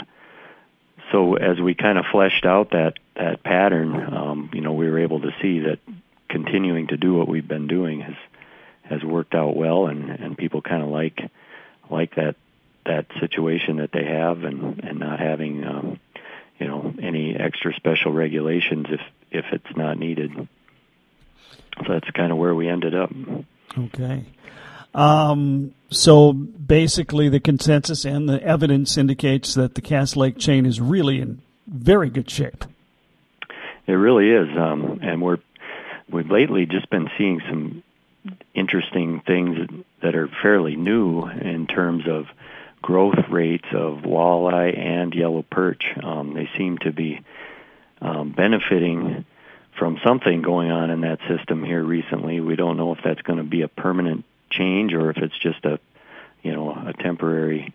so 1.11 1.35
as 1.35 1.59
we 1.59 1.73
kind 1.73 1.97
of 1.97 2.05
fleshed 2.11 2.45
out 2.45 2.71
that 2.71 2.93
that 3.15 3.43
pattern, 3.43 4.13
um, 4.13 4.49
you 4.53 4.61
know, 4.61 4.73
we 4.73 4.89
were 4.89 4.99
able 4.99 5.21
to 5.21 5.31
see 5.41 5.59
that 5.59 5.79
continuing 6.29 6.87
to 6.87 6.97
do 6.97 7.15
what 7.15 7.27
we've 7.27 7.47
been 7.47 7.67
doing 7.67 8.01
has 8.01 8.15
has 8.83 9.03
worked 9.03 9.35
out 9.35 9.55
well, 9.55 9.87
and 9.87 10.09
and 10.09 10.37
people 10.37 10.61
kind 10.61 10.83
of 10.83 10.89
like 10.89 11.19
like 11.89 12.15
that 12.15 12.35
that 12.85 13.07
situation 13.19 13.77
that 13.77 13.91
they 13.91 14.05
have, 14.05 14.43
and 14.43 14.83
and 14.83 14.99
not 14.99 15.19
having 15.19 15.65
um, 15.65 15.99
you 16.59 16.67
know 16.67 16.93
any 17.01 17.35
extra 17.35 17.73
special 17.73 18.11
regulations 18.11 18.87
if 18.89 19.01
if 19.31 19.45
it's 19.51 19.77
not 19.77 19.97
needed. 19.97 20.31
So 21.77 21.93
that's 21.93 22.09
kind 22.11 22.31
of 22.31 22.37
where 22.37 22.53
we 22.53 22.67
ended 22.67 22.93
up. 22.93 23.11
Okay. 23.77 24.25
Um, 24.93 25.73
so 25.89 26.33
basically, 26.33 27.29
the 27.29 27.39
consensus 27.39 28.05
and 28.05 28.27
the 28.27 28.41
evidence 28.43 28.97
indicates 28.97 29.53
that 29.53 29.75
the 29.75 29.81
Cass 29.81 30.15
Lake 30.15 30.37
chain 30.37 30.65
is 30.65 30.81
really 30.81 31.19
in 31.21 31.41
very 31.67 32.09
good 32.09 32.29
shape. 32.29 32.65
It 33.87 33.93
really 33.93 34.29
is, 34.29 34.49
um, 34.57 34.99
and 35.01 35.21
we're 35.21 35.37
we've 36.11 36.29
lately 36.29 36.65
just 36.65 36.89
been 36.89 37.09
seeing 37.17 37.41
some 37.49 37.83
interesting 38.53 39.21
things 39.25 39.67
that 40.01 40.15
are 40.15 40.29
fairly 40.41 40.75
new 40.75 41.25
in 41.27 41.67
terms 41.67 42.03
of 42.07 42.25
growth 42.81 43.27
rates 43.29 43.67
of 43.73 43.99
walleye 43.99 44.77
and 44.77 45.13
yellow 45.13 45.43
perch. 45.43 45.83
Um, 46.03 46.33
they 46.33 46.49
seem 46.57 46.77
to 46.79 46.91
be 46.91 47.21
um, 48.01 48.31
benefiting 48.31 49.25
from 49.77 49.99
something 50.05 50.41
going 50.41 50.71
on 50.71 50.89
in 50.89 51.01
that 51.01 51.19
system 51.27 51.63
here 51.63 51.83
recently. 51.83 52.39
We 52.39 52.55
don't 52.55 52.77
know 52.77 52.93
if 52.93 52.99
that's 53.03 53.21
going 53.21 53.37
to 53.37 53.43
be 53.43 53.61
a 53.61 53.67
permanent 53.67 54.25
change 54.49 54.93
or 54.93 55.09
if 55.09 55.17
it's 55.17 55.37
just 55.41 55.63
a 55.65 55.79
you 56.43 56.51
know 56.53 56.71
a 56.71 56.93
temporary 57.01 57.73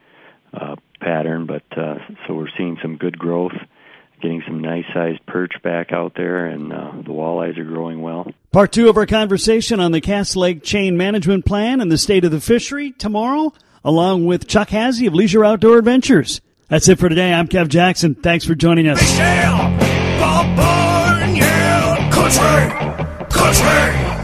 uh, 0.53 0.77
pattern. 1.01 1.47
But 1.47 1.65
uh, 1.77 1.99
so 2.27 2.35
we're 2.35 2.49
seeing 2.57 2.79
some 2.83 2.97
good 2.97 3.19
growth, 3.19 3.53
getting 4.21 4.43
some 4.47 4.61
nice 4.61 4.85
sized 4.93 5.25
perch 5.27 5.53
back 5.63 5.93
out 5.93 6.15
there, 6.17 6.47
and 6.47 6.73
uh, 6.73 6.93
the 6.97 7.11
walleyes 7.11 7.59
are 7.59 7.65
growing 7.65 8.01
well. 8.03 8.31
Part 8.53 8.73
two 8.73 8.89
of 8.89 8.97
our 8.97 9.07
conversation 9.07 9.81
on 9.81 9.93
the 9.93 10.01
Cass 10.01 10.37
Lake 10.37 10.63
Chain 10.63 10.97
Management 10.97 11.45
Plan 11.45 11.81
and 11.81 11.91
the 11.91 11.99
state 11.99 12.25
of 12.25 12.31
the 12.31 12.41
fishery 12.41 12.93
tomorrow, 12.93 13.53
along 13.85 14.27
with 14.27 14.47
Chuck 14.47 14.71
Hazy 14.71 15.07
of 15.07 15.15
Leisure 15.15 15.45
Outdoor 15.45 15.79
Adventures. 15.79 16.41
That's 16.69 16.89
it 16.89 16.99
for 16.99 17.09
today. 17.09 17.33
I'm 17.33 17.47
Kev 17.47 17.69
Jackson. 17.69 18.15
Thanks 18.15 18.45
for 18.45 18.55
joining 18.55 18.89
us. 18.89 19.01
Yeah, 19.19 19.79
yeah, 21.35 22.11
country, 22.11 23.29
country. 23.29 24.24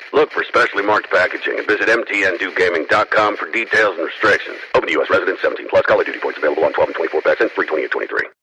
Look 0.13 0.31
for 0.31 0.43
specially 0.43 0.83
marked 0.83 1.09
packaging 1.09 1.57
and 1.57 1.67
visit 1.67 1.87
mtndewgaming.com 1.87 3.37
for 3.37 3.49
details 3.51 3.97
and 3.97 4.05
restrictions. 4.05 4.57
Open 4.75 4.87
to 4.87 4.93
U.S. 4.93 5.09
residents 5.09 5.41
17 5.41 5.69
plus. 5.69 5.85
Call 5.85 5.99
of 5.99 6.05
Duty 6.05 6.19
points 6.19 6.37
available 6.37 6.65
on 6.65 6.73
12 6.73 6.89
and 6.89 6.95
24 6.95 7.21
packs 7.21 7.41
and 7.41 7.51
free 7.51 7.65
28 7.67 7.91
23. 7.91 8.40